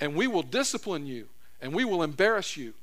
[0.00, 1.28] and we will discipline you,
[1.60, 2.74] and we will embarrass you,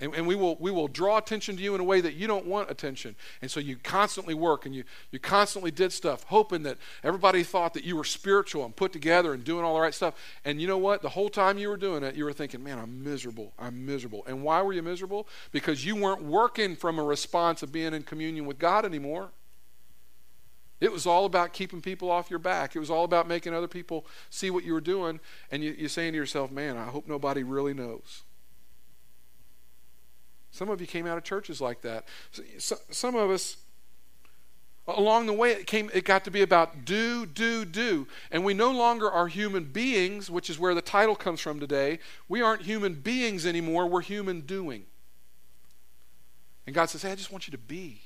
[0.00, 2.26] and, and, we, will, we will draw attention to you in a way that you
[2.26, 3.14] don't want attention.
[3.42, 7.74] And so you constantly work and you, you constantly did stuff, hoping that everybody thought
[7.74, 10.14] that you were spiritual and put together and doing all the right stuff.
[10.44, 11.02] And you know what?
[11.02, 13.52] The whole time you were doing it, you were thinking, man, I'm miserable.
[13.58, 14.24] I'm miserable.
[14.26, 15.28] And why were you miserable?
[15.52, 19.30] Because you weren't working from a response of being in communion with God anymore.
[20.80, 22.74] It was all about keeping people off your back.
[22.74, 25.20] It was all about making other people see what you were doing.
[25.50, 28.22] And you, you're saying to yourself, man, I hope nobody really knows.
[30.50, 32.06] Some of you came out of churches like that.
[32.58, 33.56] So, some of us,
[34.86, 35.90] along the way, it came.
[35.94, 40.28] It got to be about do, do, do, and we no longer are human beings,
[40.28, 42.00] which is where the title comes from today.
[42.28, 43.86] We aren't human beings anymore.
[43.86, 44.86] We're human doing.
[46.66, 48.02] And God says, "Hey, I just want you to be.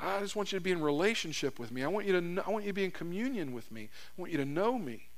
[0.00, 1.82] I just want you to be in relationship with me.
[1.82, 2.20] I want you to.
[2.20, 3.90] Know, I want you to be in communion with me.
[4.16, 5.08] I want you to know me."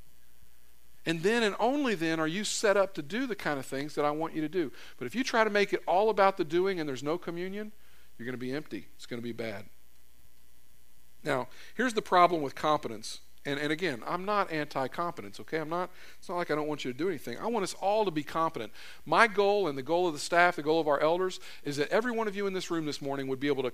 [1.06, 3.94] And then and only then are you set up to do the kind of things
[3.94, 4.72] that I want you to do.
[4.98, 7.72] But if you try to make it all about the doing and there's no communion,
[8.18, 8.88] you're going to be empty.
[8.96, 9.64] It's going to be bad.
[11.24, 13.20] Now, here's the problem with competence.
[13.46, 15.58] And, and again, I'm not anti competence, okay?
[15.58, 17.38] I'm not, it's not like I don't want you to do anything.
[17.38, 18.72] I want us all to be competent.
[19.06, 21.88] My goal and the goal of the staff, the goal of our elders, is that
[21.88, 23.72] every one of you in this room this morning would be able to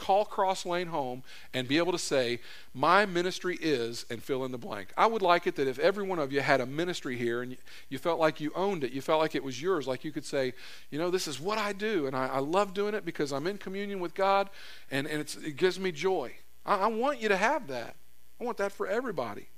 [0.00, 1.22] call Cross Lane home
[1.52, 2.40] and be able to say,
[2.72, 4.92] My ministry is, and fill in the blank.
[4.96, 7.56] I would like it that if every one of you had a ministry here and
[7.90, 10.24] you, felt like you owned it, you felt like it was yours, like you could
[10.24, 10.54] say,
[10.90, 13.46] You know, this is what I do, and I, I love doing it because I'm
[13.46, 14.48] in communion with God
[14.90, 16.32] and, and it gives me joy.
[16.64, 17.94] I, I want you to have that.
[18.40, 19.48] I want that for everybody.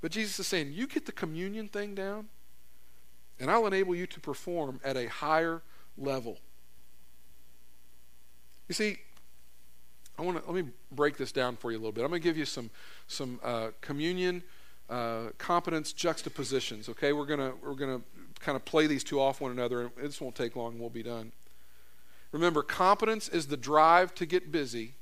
[0.00, 2.28] But Jesus is saying, You get the communion thing down,
[3.38, 5.62] and I'll enable you to perform at a higher
[5.98, 6.38] level.
[8.68, 8.98] You see,
[10.18, 12.04] I want to let me break this down for you a little bit.
[12.04, 12.70] I'm going to give you some
[13.06, 14.42] some uh, communion
[14.90, 16.88] uh, competence juxtapositions.
[16.88, 18.00] Okay, we're gonna we're gonna
[18.40, 19.82] kind of play these two off one another.
[19.82, 20.78] and This won't take long.
[20.78, 21.32] We'll be done.
[22.32, 24.94] Remember, competence is the drive to get busy,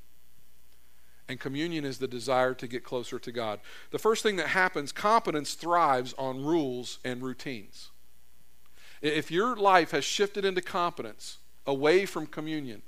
[1.29, 3.59] and communion is the desire to get closer to God.
[3.91, 7.91] The first thing that happens, competence thrives on rules and routines.
[9.03, 12.83] If your life has shifted into competence away from communion,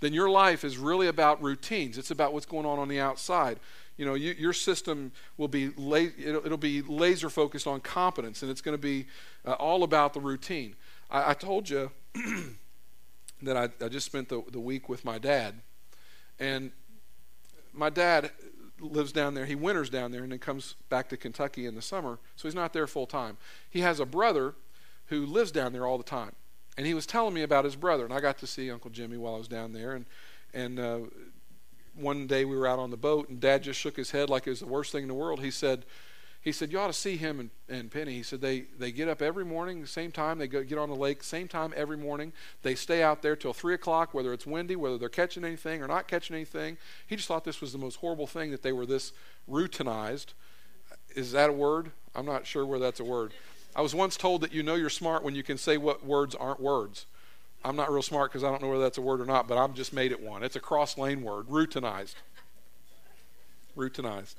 [0.00, 1.98] then your life is really about routines.
[1.98, 3.60] It's about what's going on on the outside.
[3.96, 8.42] You know, you, your system will be la- it'll, it'll, be laser focused on competence,
[8.42, 9.06] and it's going to be
[9.44, 10.74] uh, all about the routine.
[11.10, 11.90] I, I told you
[13.42, 15.60] that I, I just spent the, the week with my dad,
[16.40, 16.72] and
[17.72, 18.32] my dad
[18.80, 19.46] lives down there.
[19.46, 22.54] He winters down there and then comes back to Kentucky in the summer, so he's
[22.54, 23.36] not there full time.
[23.70, 24.54] He has a brother
[25.06, 26.32] who lives down there all the time.
[26.76, 29.16] And he was telling me about his brother, and I got to see Uncle Jimmy
[29.16, 29.92] while I was down there.
[29.92, 30.06] And
[30.52, 30.98] and uh,
[31.94, 34.46] one day we were out on the boat, and Dad just shook his head like
[34.46, 35.40] it was the worst thing in the world.
[35.40, 35.84] He said,
[36.40, 38.12] he said you ought to see him and, and Penny.
[38.12, 40.38] He said they they get up every morning, same time.
[40.38, 42.32] They go get on the lake, same time every morning.
[42.62, 45.88] They stay out there till three o'clock, whether it's windy, whether they're catching anything or
[45.88, 46.76] not catching anything.
[47.06, 49.12] He just thought this was the most horrible thing that they were this
[49.48, 50.34] routinized.
[51.16, 51.92] Is that a word?
[52.14, 53.32] I'm not sure where that's a word.
[53.76, 56.34] I was once told that you know you're smart when you can say what words
[56.34, 57.06] aren't words.
[57.64, 59.56] I'm not real smart because I don't know whether that's a word or not, but
[59.56, 60.42] I've just made it one.
[60.42, 62.14] It's a cross lane word, routinized.
[63.76, 64.36] routinized.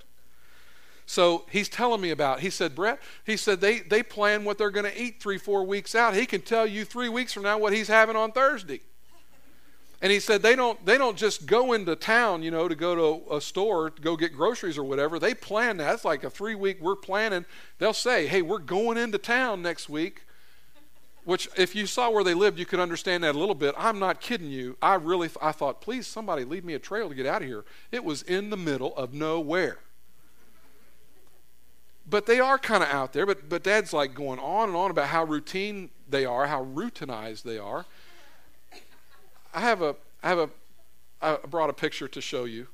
[1.08, 4.72] So he's telling me about, he said, Brett, he said they, they plan what they're
[4.72, 6.16] going to eat three, four weeks out.
[6.16, 8.82] He can tell you three weeks from now what he's having on Thursday.
[10.06, 12.93] And he said they don't they don't just go into town, you know, to go
[12.93, 15.18] to a store to go get groceries or whatever.
[15.18, 15.95] They plan that.
[15.95, 16.80] It's like a three week.
[16.80, 17.43] We're planning.
[17.80, 20.22] They'll say, "Hey, we're going into town next week."
[21.24, 23.74] Which, if you saw where they lived, you could understand that a little bit.
[23.80, 24.78] I'm not kidding you.
[24.80, 27.66] I really I thought, please, somebody leave me a trail to get out of here.
[27.91, 29.80] It was in the middle of nowhere.
[32.08, 33.26] But they are kind of out there.
[33.26, 37.41] But but Dad's like going on and on about how routine they are, how routinized
[37.41, 37.88] they are.
[39.56, 40.49] I have a I have a
[41.22, 42.68] I brought a picture to show you.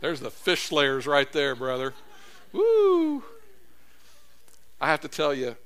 [0.00, 1.94] There's the fish slayers right there, brother.
[2.52, 3.24] Woo!
[4.78, 5.56] I have to tell you,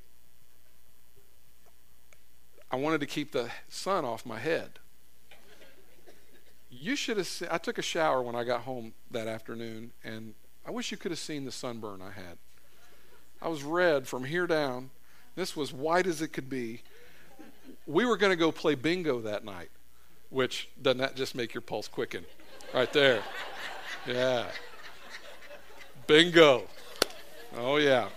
[2.71, 4.79] I wanted to keep the sun off my head.
[6.71, 10.35] You should have seen, I took a shower when I got home that afternoon, and
[10.65, 12.39] I wish you could have seen the sunburn I had.
[13.43, 14.91] I was red from here down.
[15.35, 16.83] This was white as it could be
[17.87, 19.71] we were going to go play bingo that night,
[20.31, 22.25] which doesn't that just make your pulse quicken?
[22.73, 23.23] Right there.
[24.07, 24.47] Yeah.
[26.07, 26.65] Bingo.
[27.57, 28.09] Oh, yeah.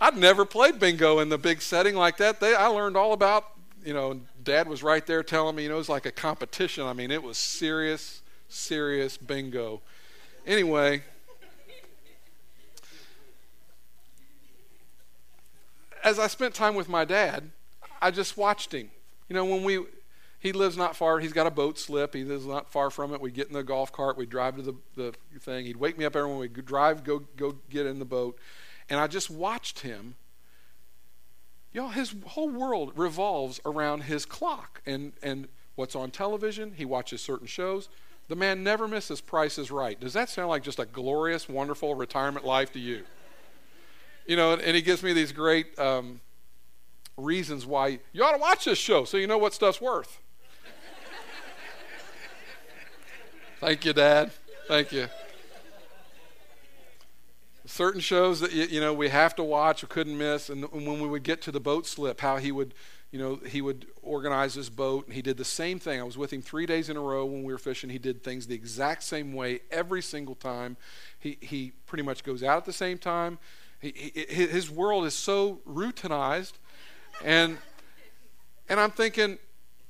[0.00, 2.40] I'd never played bingo in the big setting like that.
[2.40, 3.44] They, I learned all about,
[3.84, 6.84] you know, dad was right there telling me, you know, it was like a competition.
[6.84, 9.80] I mean, it was serious, serious bingo.
[10.46, 11.02] Anyway,
[16.04, 17.50] as I spent time with my dad,
[18.00, 18.90] I just watched him.
[19.28, 19.84] You know, when we,
[20.38, 22.14] he lives not far, he's got a boat slip.
[22.14, 23.20] He lives not far from it.
[23.20, 25.66] We get in the golf cart, we drive to the, the thing.
[25.66, 28.38] He'd wake me up every morning, we drive, go, go get in the boat.
[28.88, 30.14] And I just watched him.
[31.72, 37.20] Y'all, his whole world revolves around his clock and, and what's on television, he watches
[37.20, 37.88] certain shows.
[38.28, 39.98] The man never misses Price is Right.
[39.98, 43.04] Does that sound like just a glorious, wonderful retirement life to you?
[44.26, 46.20] You know, and, he gives me these great um,
[47.18, 50.20] reasons why you ought to watch this show so you know what stuff's worth.
[53.60, 54.30] Thank you, Dad.
[54.68, 55.08] Thank you.
[57.66, 61.08] Certain shows that you know we have to watch or couldn't miss, and when we
[61.08, 62.72] would get to the boat slip, how he would,
[63.10, 66.00] you know, he would organize his boat, and he did the same thing.
[66.00, 67.90] I was with him three days in a row when we were fishing.
[67.90, 70.76] He did things the exact same way every single time.
[71.18, 73.38] He he pretty much goes out at the same time.
[73.80, 76.54] He, he, his world is so routinized,
[77.24, 77.58] and
[78.68, 79.38] and I'm thinking,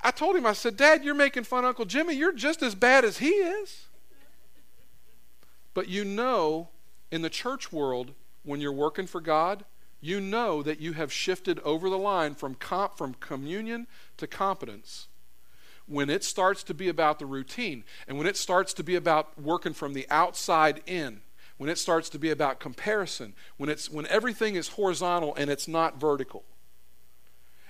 [0.00, 2.14] I told him, I said, Dad, you're making fun of Uncle Jimmy.
[2.14, 3.86] You're just as bad as he is.
[5.74, 6.68] But you know,
[7.10, 8.12] in the church world,
[8.44, 9.64] when you're working for God,
[10.00, 15.08] you know that you have shifted over the line from, comp, from communion to competence.
[15.86, 19.40] When it starts to be about the routine, and when it starts to be about
[19.40, 21.22] working from the outside in,
[21.56, 25.66] when it starts to be about comparison, when, it's, when everything is horizontal and it's
[25.66, 26.44] not vertical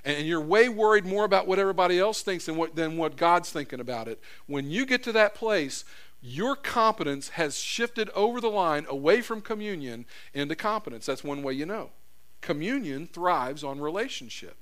[0.05, 3.51] and you're way worried more about what everybody else thinks than what, than what God's
[3.51, 4.21] thinking about it.
[4.47, 5.85] When you get to that place,
[6.21, 11.07] your competence has shifted over the line away from communion into competence.
[11.07, 11.91] That's one way you know.
[12.41, 14.57] Communion thrives on relationship,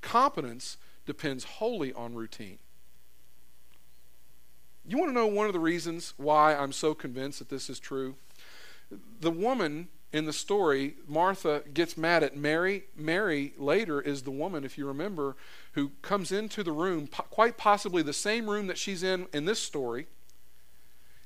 [0.00, 0.76] competence
[1.06, 2.58] depends wholly on routine.
[4.86, 7.78] You want to know one of the reasons why I'm so convinced that this is
[7.78, 8.16] true?
[9.20, 12.84] The woman in the story, Martha gets mad at Mary.
[12.96, 15.36] Mary later is the woman, if you remember,
[15.72, 19.60] who comes into the room, quite possibly the same room that she's in in this
[19.60, 20.06] story.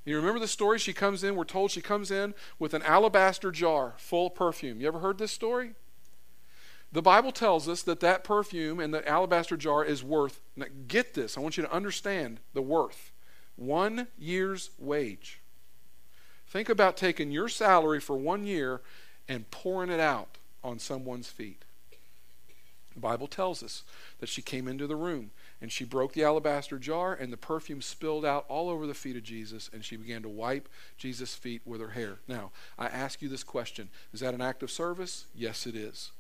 [0.04, 0.78] You remember the story?
[0.78, 4.80] She comes in, we're told she comes in with an alabaster jar full of perfume.
[4.80, 5.72] You ever heard this story?
[6.92, 11.14] The Bible tells us that that perfume and the alabaster jar is worth, now get
[11.14, 13.12] this, I want you to understand the worth
[13.56, 15.40] one year's wage.
[16.48, 18.80] Think about taking your salary for one year
[19.28, 21.64] and pouring it out on someone's feet.
[22.94, 23.82] The Bible tells us
[24.20, 27.82] that she came into the room and she broke the alabaster jar and the perfume
[27.82, 31.62] spilled out all over the feet of Jesus and she began to wipe Jesus' feet
[31.64, 32.18] with her hair.
[32.28, 35.26] Now, I ask you this question Is that an act of service?
[35.34, 36.12] Yes, it is.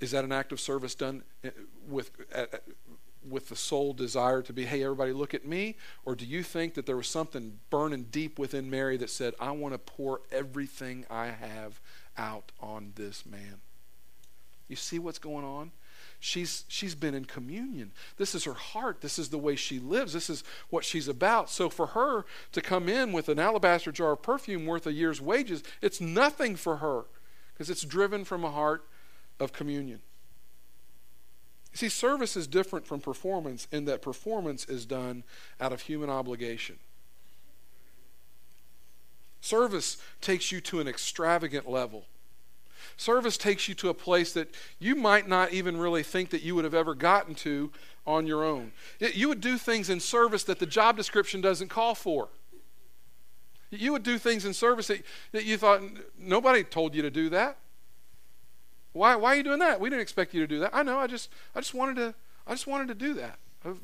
[0.00, 1.50] Is that an act of service done eh,
[1.88, 2.10] with,
[3.28, 5.76] with the sole desire to be, hey, everybody, look at me?
[6.04, 9.50] Or do you think that there was something burning deep within Mary that said, I
[9.50, 11.80] want to pour everything I have
[12.16, 13.60] out on this man?
[14.68, 15.72] You see what's going on?
[16.18, 17.92] She's, she's been in communion.
[18.18, 19.00] This is her heart.
[19.00, 20.12] This is the way she lives.
[20.12, 21.48] This is what she's about.
[21.48, 25.20] So for her to come in with an alabaster jar of perfume worth a year's
[25.20, 27.04] wages, it's nothing for her
[27.52, 28.86] because it's driven from a heart
[29.38, 30.02] of communion.
[31.72, 35.22] See, service is different from performance in that performance is done
[35.60, 36.78] out of human obligation.
[39.40, 42.06] Service takes you to an extravagant level.
[42.96, 46.54] Service takes you to a place that you might not even really think that you
[46.54, 47.70] would have ever gotten to
[48.06, 48.72] on your own.
[48.98, 52.28] You would do things in service that the job description doesn't call for.
[53.70, 55.02] You would do things in service that,
[55.32, 55.82] that you thought
[56.18, 57.56] nobody told you to do that.
[58.92, 59.80] Why, why are you doing that?
[59.80, 60.70] We didn't expect you to do that.
[60.74, 60.98] I know.
[60.98, 62.14] I just, I just wanted to,
[62.46, 63.38] I just wanted to do that.
[63.64, 63.74] Uh,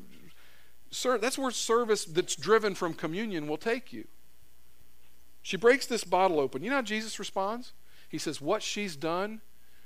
[0.91, 4.07] sir, that's where service that's driven from communion will take you.
[5.41, 6.61] She breaks this bottle open.
[6.61, 7.71] You know how Jesus responds?
[8.09, 9.41] He says, What she's done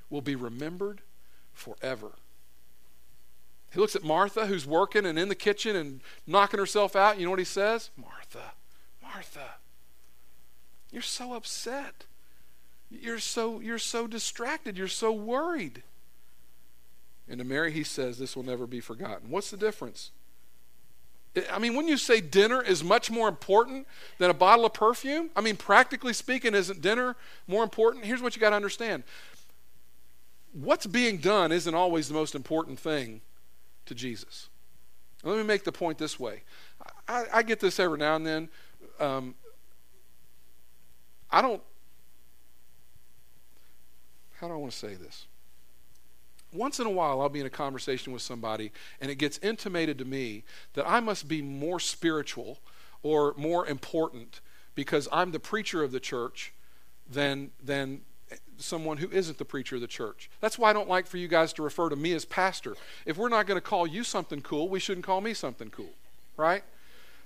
[0.09, 1.01] will be remembered
[1.53, 2.13] forever.
[3.71, 7.19] He looks at Martha, who's working and in the kitchen and knocking herself out.
[7.19, 7.89] You know what he says?
[7.95, 8.53] Martha,
[9.01, 9.55] Martha,
[10.91, 12.05] you're so upset.
[12.91, 14.77] You're so, you're so distracted.
[14.77, 15.83] You're so worried.
[17.29, 19.29] And to Mary, he says, This will never be forgotten.
[19.29, 20.11] What's the difference?
[21.49, 23.87] I mean, when you say dinner is much more important
[24.17, 27.15] than a bottle of perfume, I mean, practically speaking, isn't dinner
[27.47, 28.03] more important?
[28.03, 29.03] Here's what you got to understand
[30.53, 33.21] what's being done isn't always the most important thing
[33.85, 34.49] to Jesus.
[35.23, 36.43] Let me make the point this way
[37.07, 38.49] I, I get this every now and then.
[38.99, 39.35] Um,
[41.29, 41.61] I don't
[44.41, 45.27] how do I want to say this?
[46.51, 49.99] Once in a while, I'll be in a conversation with somebody, and it gets intimated
[49.99, 52.57] to me that I must be more spiritual
[53.03, 54.41] or more important
[54.73, 56.53] because I'm the preacher of the church
[57.09, 58.01] than, than
[58.57, 60.29] someone who isn't the preacher of the church.
[60.41, 62.75] That's why I don't like for you guys to refer to me as pastor.
[63.05, 65.93] If we're not going to call you something cool, we shouldn't call me something cool,
[66.35, 66.63] right?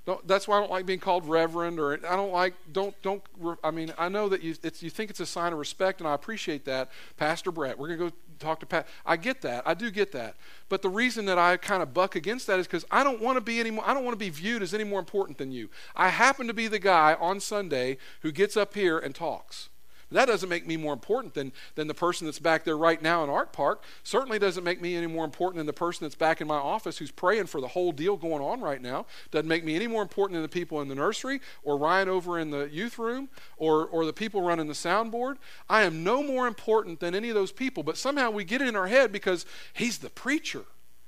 [0.06, 3.24] Don't, that's why I don't like being called reverend, or I don't like don't don't.
[3.64, 6.14] I mean, I know that you you think it's a sign of respect, and I
[6.14, 7.80] appreciate that, Pastor Brett.
[7.80, 8.88] We're gonna go talk to Pat.
[9.06, 9.64] I get that.
[9.66, 10.36] I do get that.
[10.70, 13.38] But the reason that I kind of buck against that is because I don't want
[13.38, 15.52] to be any more, I don't want to be viewed as any more important than
[15.52, 15.70] you.
[15.96, 19.70] I happen to be the guy on Sunday who gets up here and talks.
[20.12, 23.24] That doesn't make me more important than, than the person that's back there right now
[23.24, 23.84] in Art Park.
[24.04, 27.00] Certainly doesn't make me any more important than the person that's back in my office
[27.00, 29.08] who's praying for the whole deal going on right now.
[29.32, 32.38] Doesn't make me any more important than the people in the nursery or Ryan over
[32.38, 35.38] in the youth room or, or the people running the soundboard.
[35.68, 38.68] I am no more important than any of those people, but somehow we get it
[38.68, 40.66] in our head because he's the preacher.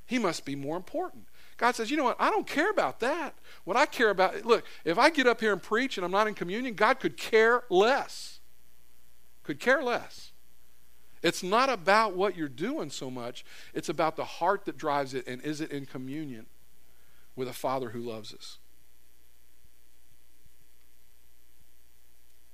[0.08, 1.26] He must be more important.
[1.58, 2.18] God says, you know what?
[2.20, 3.36] I don't care about that.
[3.64, 6.28] What I care about, look, if I get up here and preach and I'm not
[6.28, 8.36] in communion, God could care less
[9.48, 10.34] could care less.
[11.24, 13.43] It's not about what you're doing so much,
[13.74, 16.45] it's about the heart that drives it and is it in communion
[17.36, 18.58] with a Father who loves us.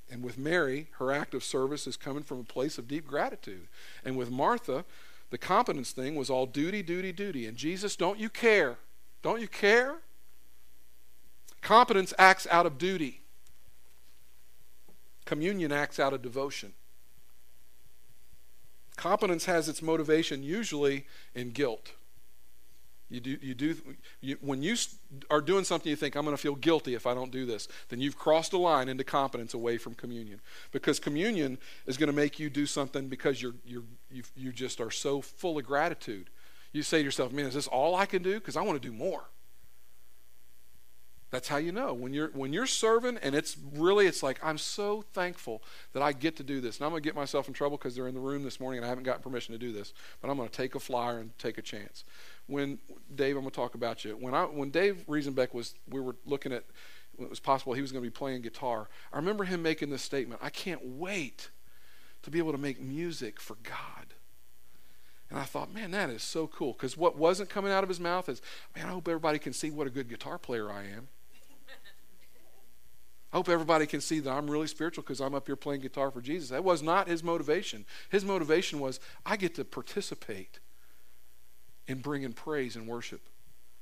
[0.09, 3.67] And with Mary, her act of service is coming from a place of deep gratitude.
[4.05, 4.85] And with Martha,
[5.31, 7.47] the competence thing was all duty, duty, duty.
[7.47, 8.77] And Jesus, don't you care?
[9.23, 9.95] Don't you care?
[11.61, 13.21] Competence acts out of duty,
[15.25, 16.73] communion acts out of devotion.
[18.95, 21.93] Competence has its motivation usually in guilt.
[23.09, 23.75] You do, you do,
[24.21, 24.75] you, when you
[25.29, 27.67] are doing something you think, I'm going to feel guilty if I don't do this,
[27.89, 30.41] then you've crossed a line into competence away from communion.
[30.71, 34.81] Because communion is going to make you do something because you're, you're, you you just
[34.81, 36.31] are so full of gratitude.
[36.71, 38.33] You say to yourself, man, is this all I can do?
[38.35, 39.25] Because I want to do more.
[41.33, 41.95] That's how you know.
[41.95, 45.63] When you're when you're serving and it's really it's like I'm so thankful
[45.93, 46.77] that I get to do this.
[46.77, 48.85] And I'm to get myself in trouble because they're in the room this morning and
[48.85, 49.95] I haven't gotten permission to do this.
[50.21, 52.03] But I'm to take a flyer and take a chance.
[52.45, 52.77] When
[53.15, 54.15] Dave, I'm to talk about you.
[54.15, 56.65] When I when Dave Riesenbeck was we were looking at
[57.19, 58.87] it was possible he was to be playing guitar.
[59.11, 60.39] I remember him making this statement.
[60.43, 61.49] I can't wait
[62.21, 64.13] to be able to make music for God.
[65.31, 66.73] And I thought, man, that is so cool.
[66.73, 68.39] Because what wasn't coming out of his mouth is,
[68.75, 71.07] man, I hope everybody can see what a good guitar player I am.
[73.33, 76.11] I hope everybody can see that I'm really spiritual because I'm up here playing guitar
[76.11, 76.49] for Jesus.
[76.49, 77.83] That was not his motivation.
[78.09, 80.59] His motivation was, I get to participate
[81.87, 83.21] in bringing praise and worship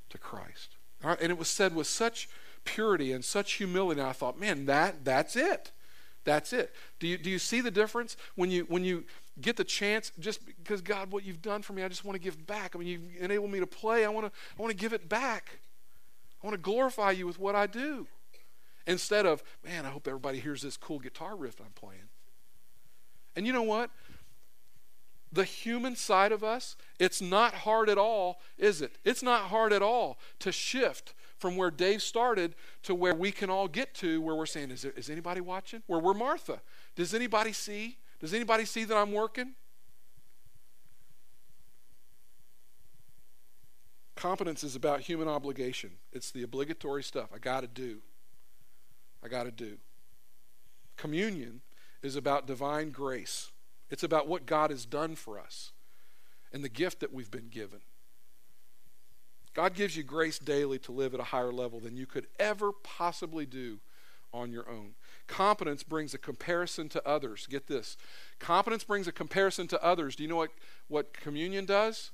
[0.10, 0.78] to Christ.
[1.04, 2.30] And it was said with such
[2.64, 4.00] purity and such humility.
[4.00, 5.72] And I thought, man, that that's it.
[6.24, 6.74] That's it.
[7.00, 9.04] Do you, do you see the difference when you when you
[9.42, 10.14] get the chance?
[10.20, 12.74] Just because God, what you've done for me, I just want to give back.
[12.74, 14.06] I mean, you've enabled me to play.
[14.06, 15.60] I want to I want to give it back.
[16.42, 18.08] I want to glorify you with what I do.
[18.88, 22.10] Instead of, man, I hope everybody hears this cool guitar riff I'm playing.
[23.36, 23.92] And you know what?
[25.32, 28.98] The human side of us, it's not hard at all, is it?
[29.06, 32.54] It's not hard at all to shift from where Dave started
[32.84, 35.82] to where we can all get to, where we're saying, is, there, is anybody watching?
[35.88, 36.62] Where we're Martha.
[36.96, 37.98] Does anybody see?
[38.20, 39.54] Does anybody see that I'm working?
[44.16, 45.92] Competence is about human obligation.
[46.12, 48.02] It's the obligatory stuff I got to do.
[49.24, 49.78] I got to do.
[50.98, 51.62] Communion
[52.02, 53.52] is about divine grace,
[53.90, 55.72] it's about what God has done for us
[56.54, 57.80] and the gift that we've been given.
[59.54, 62.72] God gives you grace daily to live at a higher level than you could ever
[62.72, 63.80] possibly do
[64.34, 64.96] on your own.
[65.28, 67.48] Competence brings a comparison to others.
[67.50, 67.98] Get this.
[68.40, 70.16] Competence brings a comparison to others.
[70.16, 70.52] Do you know what,
[70.88, 72.12] what communion does?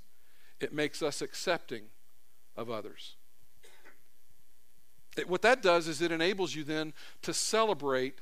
[0.60, 1.84] It makes us accepting
[2.56, 3.16] of others.
[5.26, 6.94] What that does is it enables you then
[7.24, 8.22] to celebrate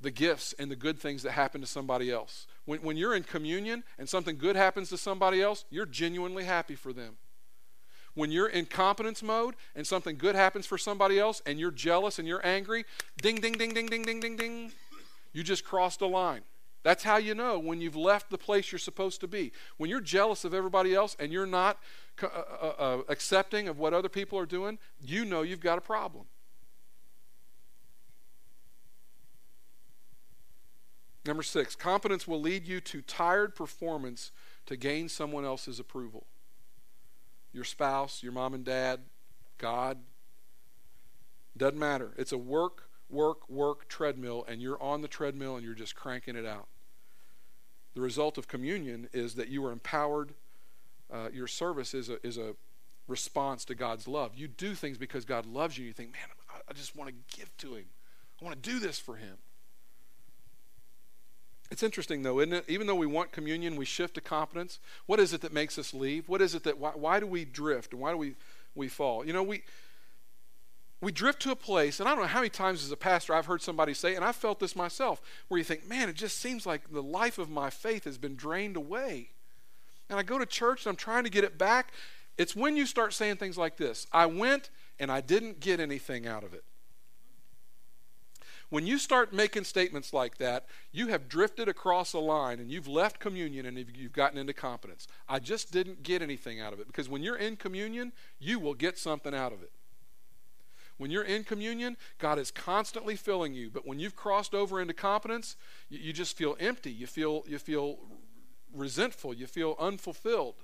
[0.00, 2.46] the gifts and the good things that happen to somebody else.
[2.64, 6.74] When, when you're in communion and something good happens to somebody else, you're genuinely happy
[6.74, 7.16] for them.
[8.14, 12.18] When you're in competence mode and something good happens for somebody else and you're jealous
[12.18, 12.84] and you're angry,
[13.20, 14.72] ding, ding, ding, ding, ding, ding, ding, ding,
[15.32, 16.42] you just crossed a line.
[16.82, 19.52] That's how you know when you've left the place you're supposed to be.
[19.76, 21.78] When you're jealous of everybody else and you're not
[22.22, 25.80] uh, uh, uh, accepting of what other people are doing, you know you've got a
[25.80, 26.26] problem.
[31.26, 34.30] Number six, competence will lead you to tired performance
[34.66, 36.26] to gain someone else's approval.
[37.52, 39.00] Your spouse, your mom and dad,
[39.58, 39.98] God.
[41.56, 42.12] Doesn't matter.
[42.16, 46.36] It's a work, work, work treadmill, and you're on the treadmill and you're just cranking
[46.36, 46.68] it out.
[47.94, 50.34] The result of communion is that you are empowered.
[51.12, 52.54] Uh, your service is a, is a
[53.08, 54.32] response to God's love.
[54.34, 55.86] You do things because God loves you.
[55.86, 56.22] You think, man,
[56.68, 57.84] I just want to give to Him.
[58.40, 59.36] I want to do this for Him.
[61.70, 62.64] It's interesting, though, isn't it?
[62.68, 64.78] Even though we want communion, we shift to competence.
[65.06, 66.28] What is it that makes us leave?
[66.28, 68.36] What is it that, why, why do we drift and why do we,
[68.74, 69.26] we fall?
[69.26, 69.62] You know, we,
[71.00, 73.34] we drift to a place, and I don't know how many times as a pastor
[73.34, 76.38] I've heard somebody say, and I've felt this myself, where you think, man, it just
[76.38, 79.30] seems like the life of my faith has been drained away.
[80.08, 81.92] And I go to church and I'm trying to get it back.
[82.38, 86.26] It's when you start saying things like this I went and I didn't get anything
[86.26, 86.64] out of it.
[88.68, 92.88] When you start making statements like that, you have drifted across a line and you've
[92.88, 95.06] left communion and you've gotten into competence.
[95.28, 98.74] I just didn't get anything out of it because when you're in communion, you will
[98.74, 99.70] get something out of it.
[100.98, 103.70] When you're in communion, God is constantly filling you.
[103.70, 105.56] But when you've crossed over into competence,
[105.88, 106.90] you, you just feel empty.
[106.90, 107.98] You feel, you feel
[108.72, 109.34] resentful.
[109.34, 110.54] You feel unfulfilled.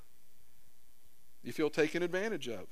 [1.42, 2.66] You feel taken advantage of.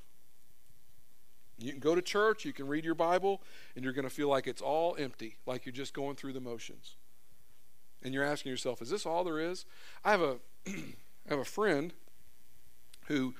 [1.58, 3.42] You can go to church, you can read your Bible,
[3.74, 6.40] and you're going to feel like it's all empty, like you're just going through the
[6.40, 6.94] motions.
[8.02, 9.66] And you're asking yourself, is this all there is?
[10.02, 10.72] I have a, I
[11.28, 11.92] have a friend
[13.08, 13.34] who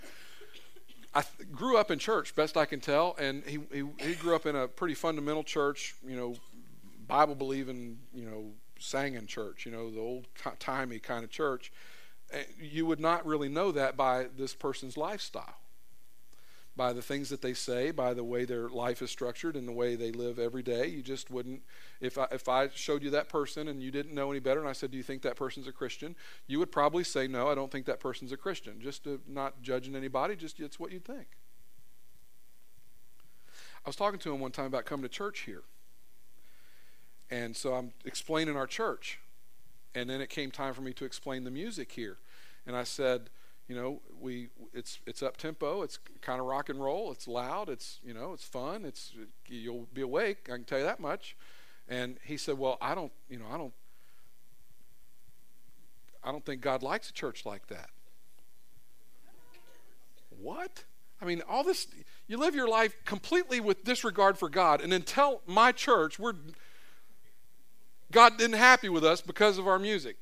[1.15, 4.45] I grew up in church, best I can tell, and he, he, he grew up
[4.45, 6.35] in a pretty fundamental church, you know,
[7.09, 8.51] Bible believing, you know,
[8.81, 10.27] sang in church, you know, the old
[10.59, 11.73] timey kind of church.
[12.33, 15.61] Eh, you would not really know that by this person's lifestyle
[16.81, 19.73] by the things that they say, by the way their life is structured and the
[19.73, 20.87] way they live every day.
[20.87, 21.63] You just wouldn't,
[22.01, 24.69] if I, if I showed you that person and you didn't know any better and
[24.69, 26.17] I said, Do you think that person's a Christian?
[26.47, 28.81] You would probably say, No, I don't think that person's a Christian.
[28.81, 31.27] Just to, not judging anybody, just it's what you'd think.
[33.85, 35.65] I was talking to him one time about coming to church here.
[37.31, 39.21] And so I'm explaining our church.
[39.95, 42.19] And then it came time for me to explain the music here.
[42.67, 43.31] And I said,
[43.71, 45.83] you know, we it's it's up tempo.
[45.83, 47.13] It's kind of rock and roll.
[47.13, 47.69] It's loud.
[47.69, 48.85] It's you know, it's fun.
[48.85, 49.13] It's
[49.47, 50.49] you'll be awake.
[50.49, 51.37] I can tell you that much.
[51.89, 53.73] And he said, "Well, I don't, you know, I don't,
[56.25, 57.91] I don't think God likes a church like that."
[60.41, 60.83] What?
[61.23, 61.87] I mean, all this.
[62.27, 66.35] You live your life completely with disregard for God, and then tell my church we're
[68.13, 70.17] God didn't happy with us because of our music.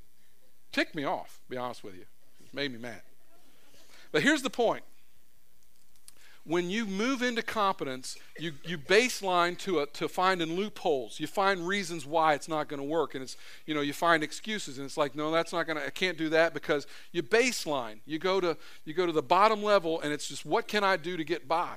[0.72, 1.41] Ticked me off.
[1.49, 2.05] Be honest with you,
[2.45, 3.01] it made me mad.
[4.12, 4.84] But here's the point
[6.49, 11.20] when you move into competence, you, you baseline to, a, to finding loopholes.
[11.20, 13.14] You find reasons why it's not going to work.
[13.14, 13.36] And it's,
[13.66, 14.78] you know, you find excuses.
[14.78, 17.99] And it's like, no, that's not going to, I can't do that because you baseline.
[18.07, 20.97] You go, to, you go to the bottom level and it's just, what can I
[20.97, 21.76] do to get by?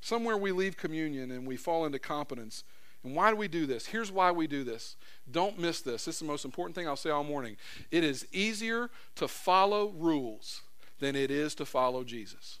[0.00, 2.62] Somewhere we leave communion and we fall into competence.
[3.02, 3.86] And why do we do this?
[3.86, 4.96] Here's why we do this.
[5.30, 6.04] Don't miss this.
[6.04, 7.56] This is the most important thing I'll say all morning.
[7.90, 10.62] It is easier to follow rules
[10.98, 12.58] than it is to follow Jesus.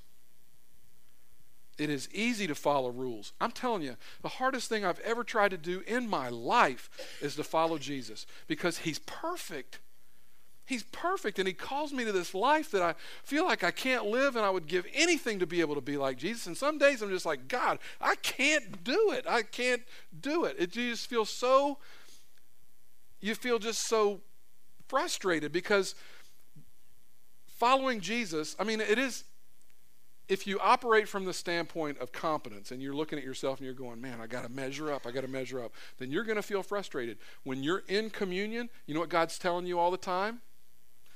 [1.78, 3.32] It is easy to follow rules.
[3.40, 6.90] I'm telling you, the hardest thing I've ever tried to do in my life
[7.22, 9.78] is to follow Jesus because he's perfect.
[10.70, 12.94] He's perfect, and He calls me to this life that I
[13.24, 15.96] feel like I can't live, and I would give anything to be able to be
[15.96, 16.46] like Jesus.
[16.46, 19.26] And some days I'm just like, God, I can't do it.
[19.28, 19.82] I can't
[20.22, 20.54] do it.
[20.60, 21.78] It just feels so,
[23.20, 24.20] you feel just so
[24.86, 25.96] frustrated because
[27.48, 29.24] following Jesus, I mean, it is,
[30.28, 33.74] if you operate from the standpoint of competence and you're looking at yourself and you're
[33.74, 36.36] going, man, I got to measure up, I got to measure up, then you're going
[36.36, 37.18] to feel frustrated.
[37.42, 40.42] When you're in communion, you know what God's telling you all the time?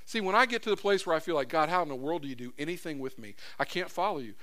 [0.05, 1.95] See, when I get to the place where I feel like, God, how in the
[1.95, 3.35] world do you do anything with me?
[3.59, 4.35] I can't follow you.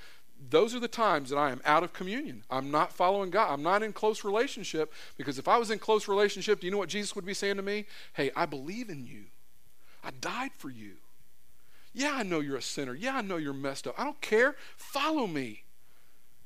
[0.50, 2.44] Those are the times that I am out of communion.
[2.50, 3.54] I'm not following God.
[3.54, 6.80] I'm not in close relationship because if I was in close relationship, do you know
[6.80, 7.86] what Jesus would be saying to me?
[8.14, 9.26] Hey, I believe in you.
[10.04, 10.94] I died for you.
[11.94, 12.96] Yeah, I know you're a sinner.
[12.96, 14.00] Yeah, I know you're messed up.
[14.00, 14.56] I don't care.
[14.78, 15.64] Follow me.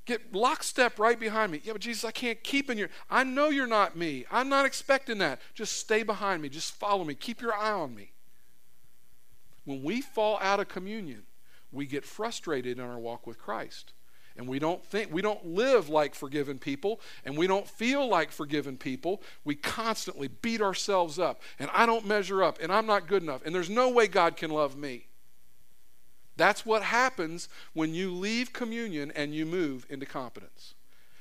[0.06, 1.62] Get lockstep right behind me.
[1.64, 2.90] Yeah, but Jesus, I can't keep in your.
[3.10, 4.26] I know you're not me.
[4.30, 5.40] I'm not expecting that.
[5.54, 6.50] Just stay behind me.
[6.50, 7.16] Just follow me.
[7.16, 8.12] Keep your eye on me.
[9.66, 11.24] When we fall out of communion,
[11.72, 13.94] we get frustrated in our walk with Christ.
[14.38, 18.32] And we don't think, we don't live like forgiven people, and we don't feel like
[18.32, 19.22] forgiven people.
[19.46, 23.46] We constantly beat ourselves up, and I don't measure up, and I'm not good enough,
[23.46, 25.08] and there's no way God can love me.
[26.38, 30.76] That's what happens when you leave communion and you move into competence.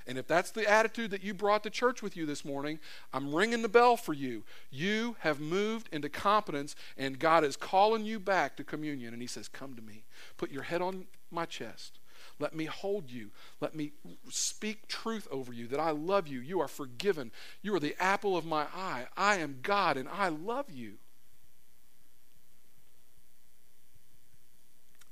[0.07, 2.79] And if that's the attitude that you brought to church with you this morning,
[3.13, 4.45] I'm ringing the bell for you.
[4.71, 9.15] You have moved into competence, and God is calling you back to communion.
[9.15, 10.05] And He says, Come to me.
[10.37, 11.99] Put your head on my chest.
[12.39, 13.31] Let me hold you.
[13.61, 13.93] Let me
[14.29, 16.41] speak truth over you that I love you.
[16.41, 17.31] You are forgiven.
[17.63, 19.07] You are the apple of my eye.
[19.17, 20.95] I am God, and I love you.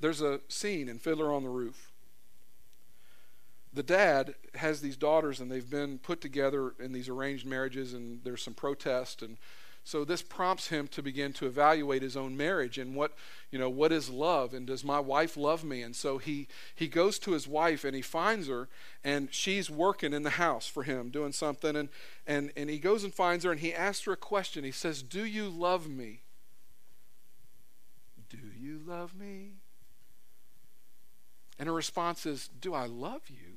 [0.01, 1.92] There's a scene in Fiddler on the Roof
[3.73, 8.21] the dad has these daughters and they've been put together in these arranged marriages and
[8.25, 9.37] there's some protest and
[9.85, 13.15] so this prompts him to begin to evaluate his own marriage and what,
[13.51, 15.83] you know, what is love and does my wife love me?
[15.83, 18.69] And so he he goes to his wife and he finds her
[19.03, 21.89] and she's working in the house for him doing something and
[22.29, 24.63] and and he goes and finds her and he asks her a question.
[24.63, 26.23] He says, "Do you love me?"
[28.33, 29.57] Do you love me?
[31.59, 33.52] And her response is, Do I love you?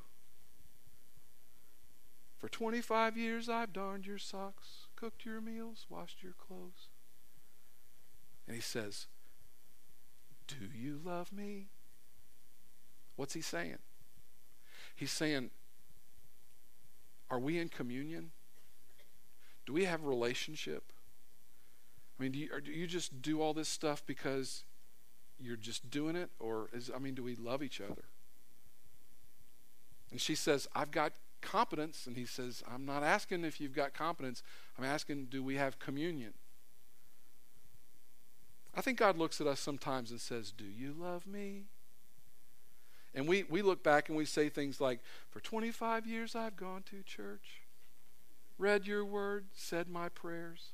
[2.45, 6.89] For 25 years I've darned your socks cooked your meals, washed your clothes.
[8.45, 9.07] And he says,
[10.47, 11.69] Do you love me?
[13.15, 13.79] What's he saying?
[14.95, 15.49] He's saying,
[17.31, 18.29] Are we in communion?
[19.65, 20.83] Do we have a relationship?
[22.19, 24.65] I mean, do you, do you just do all this stuff because
[25.39, 26.29] you're just doing it?
[26.39, 28.03] Or, is, I mean, do we love each other?
[30.11, 31.13] And she says, I've got
[31.45, 32.07] competence.
[32.07, 34.43] And he says, I'm not asking if you've got competence.
[34.77, 36.33] I'm asking, do we have communion?
[38.75, 41.63] I think God looks at us sometimes and says, Do you love me?
[43.13, 46.83] And we, we look back and we say things like, For 25 years I've gone
[46.89, 47.61] to church,
[48.57, 50.73] read your word, said my prayers.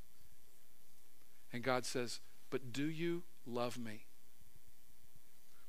[1.53, 4.05] And God says, But do you love me?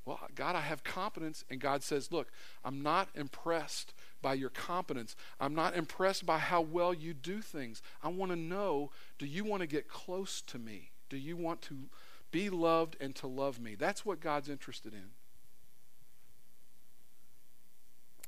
[0.05, 1.45] Well, God, I have competence.
[1.51, 2.29] And God says, Look,
[2.65, 5.15] I'm not impressed by your competence.
[5.41, 7.83] I'm not impressed by how well you do things.
[8.03, 10.91] I want to know do you want to get close to me?
[11.09, 11.77] Do you want to
[12.31, 13.75] be loved and to love me?
[13.75, 15.11] That's what God's interested in.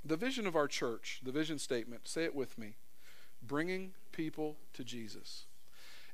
[0.05, 2.75] The vision of our church, the vision statement, say it with me
[3.47, 5.45] bringing people to Jesus.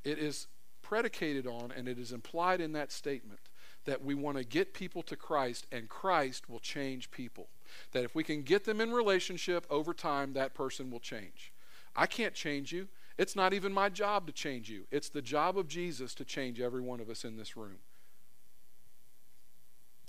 [0.04, 0.46] It is
[0.82, 3.40] predicated on and it is implied in that statement
[3.84, 7.48] that we want to get people to Christ and Christ will change people.
[7.92, 11.52] That if we can get them in relationship over time, that person will change.
[11.96, 12.88] I can't change you.
[13.18, 14.84] It's not even my job to change you.
[14.90, 17.78] It's the job of Jesus to change every one of us in this room.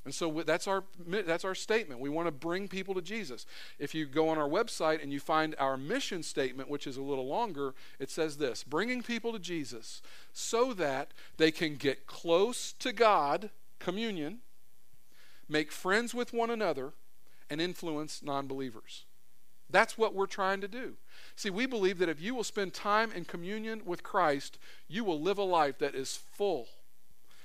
[0.03, 1.99] And so that's our that's our statement.
[1.99, 3.45] We want to bring people to Jesus.
[3.77, 7.03] If you go on our website and you find our mission statement, which is a
[7.03, 10.01] little longer, it says this: bringing people to Jesus
[10.33, 13.51] so that they can get close to God,
[13.81, 14.39] communion,
[15.49, 16.93] make friends with one another,
[17.49, 19.05] and influence non believers.
[19.69, 20.95] That's what we're trying to do.
[21.35, 24.57] See, we believe that if you will spend time in communion with Christ,
[24.87, 26.67] you will live a life that is full.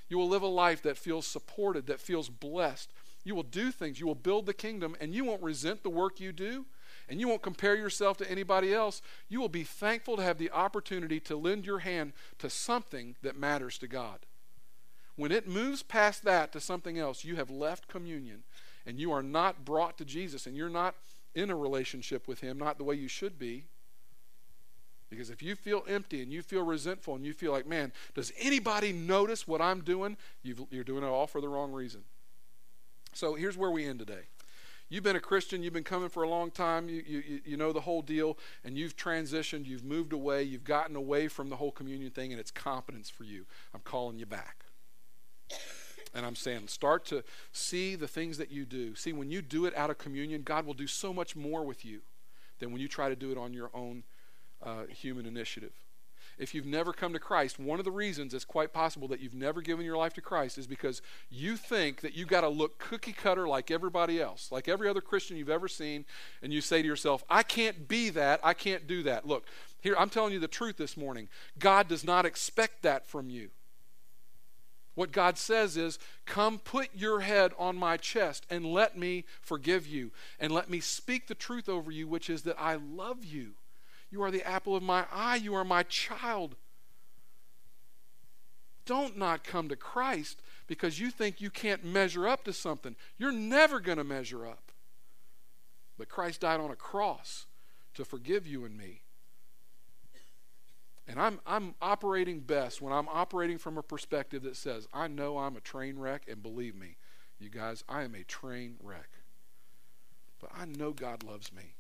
[0.09, 2.93] You will live a life that feels supported, that feels blessed.
[3.25, 6.21] You will do things, you will build the kingdom, and you won't resent the work
[6.21, 6.67] you do,
[7.09, 9.03] and you won't compare yourself to anybody else.
[9.29, 13.37] You will be thankful to have the opportunity to lend your hand to something that
[13.37, 14.21] matters to God.
[15.17, 18.45] When it moves past that to something else, you have left communion
[18.85, 20.95] and you are not brought to Jesus and you're not
[21.35, 23.65] in a relationship with Him, not the way you should be.
[25.09, 28.33] Because if you feel empty and you feel resentful and you feel like, man, does
[28.39, 30.17] anybody notice what I'm doing?
[30.43, 32.03] you are doing it all for the wrong reason.
[33.13, 34.25] So here's where we end today.
[34.89, 37.73] You've been a Christian, you've been coming for a long time, you, you, you know
[37.73, 41.73] the whole deal, and you've transitioned, you've moved away, you've gotten away from the whole
[41.73, 43.47] communion thing, and it's competence for you.
[43.75, 44.66] I'm calling you back.
[46.15, 47.23] And I'm saying, start to
[47.53, 48.95] see the things that you do.
[48.95, 51.85] See, when you do it out of communion, God will do so much more with
[51.85, 52.01] you
[52.59, 54.03] than when you try to do it on your own
[54.63, 55.73] uh, human initiative.
[56.39, 59.35] If you've never come to Christ, one of the reasons it's quite possible that you've
[59.35, 62.79] never given your life to Christ is because you think that you've got to look
[62.79, 66.05] cookie cutter like everybody else, like every other Christian you've ever seen,
[66.43, 69.27] and you say to yourself, I can't be that, I can't do that.
[69.27, 69.47] Look,
[69.81, 71.29] here, I'm telling you the truth this morning.
[71.59, 73.51] God does not expect that from you.
[74.97, 79.87] What God says is, Come put your head on my chest and let me forgive
[79.87, 83.53] you and let me speak the truth over you, which is that I love you.
[84.11, 85.37] You are the apple of my eye.
[85.37, 86.57] You are my child.
[88.87, 92.97] Don't not come to Christ because you think you can't measure up to something.
[93.19, 94.73] You're never going to measure up.
[95.99, 97.47] But Christ died on a cross
[97.95, 99.03] to forgive you and me.
[101.09, 105.39] And I'm, I'm operating best when I'm operating from a perspective that says, I know
[105.39, 106.97] I'm a train wreck, and believe me,
[107.39, 109.11] you guys, I am a train wreck.
[110.41, 111.75] But I know God loves me,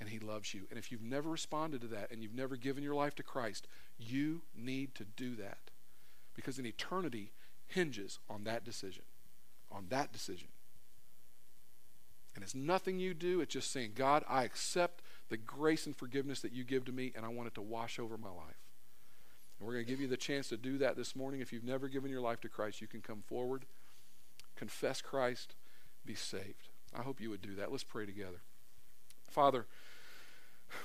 [0.00, 0.62] and He loves you.
[0.68, 3.66] And if you've never responded to that and you've never given your life to Christ,
[3.98, 5.70] you need to do that.
[6.34, 7.32] Because in eternity
[7.66, 9.04] hinges on that decision.
[9.72, 10.48] On that decision.
[12.34, 16.40] And it's nothing you do, it's just saying, God, I accept the grace and forgiveness
[16.40, 18.60] that you give to me, and I want it to wash over my life.
[19.58, 21.40] And we're going to give you the chance to do that this morning.
[21.40, 23.64] If you've never given your life to Christ, you can come forward,
[24.56, 25.54] confess Christ,
[26.04, 26.68] be saved.
[26.96, 27.70] I hope you would do that.
[27.70, 28.42] Let's pray together.
[29.28, 29.66] Father,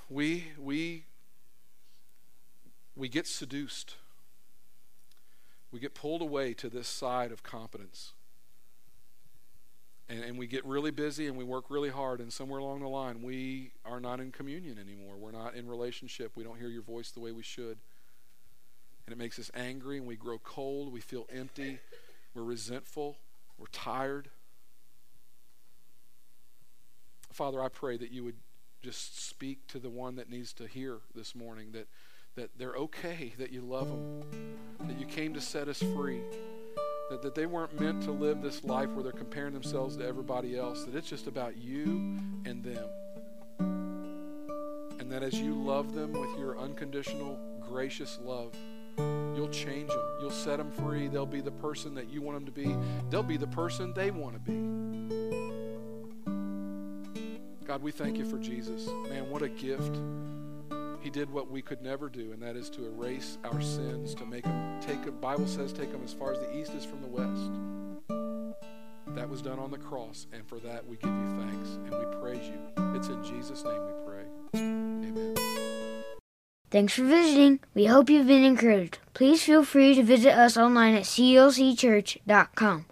[0.10, 1.06] we we
[2.96, 3.96] we get seduced.
[5.72, 8.14] We get pulled away to this side of competence.
[10.10, 12.88] And, and we get really busy and we work really hard, and somewhere along the
[12.88, 15.18] line, we are not in communion anymore.
[15.18, 16.32] We're not in relationship.
[16.36, 17.78] We don't hear your voice the way we should.
[19.06, 20.92] And it makes us angry, and we grow cold.
[20.92, 21.80] We feel empty.
[22.34, 23.18] We're resentful.
[23.58, 24.30] We're tired.
[27.32, 28.38] Father, I pray that you would
[28.82, 31.88] just speak to the one that needs to hear this morning that,
[32.36, 34.24] that they're okay, that you love them,
[34.88, 36.22] that you came to set us free,
[37.10, 40.58] that, that they weren't meant to live this life where they're comparing themselves to everybody
[40.58, 42.86] else, that it's just about you and them.
[45.00, 48.54] And that as you love them with your unconditional, gracious love,
[48.98, 50.04] you'll change them.
[50.22, 51.08] You'll set them free.
[51.08, 52.76] They'll be the person that you want them to be.
[53.10, 54.80] They'll be the person they want to be.
[57.66, 58.88] God, we thank you for Jesus.
[59.10, 59.96] Man, what a gift.
[61.02, 64.26] He did what we could never do, and that is to erase our sins, to
[64.26, 67.02] make them take them, Bible says take them as far as the east is from
[67.02, 67.52] the west.
[69.16, 72.06] That was done on the cross, and for that we give you thanks and we
[72.22, 72.60] praise you.
[72.96, 74.26] It's in Jesus' name we pray.
[74.56, 75.36] Amen.
[76.70, 77.60] Thanks for visiting.
[77.74, 79.00] We hope you've been encouraged.
[79.14, 82.86] Please feel free to visit us online at clcchurch.com.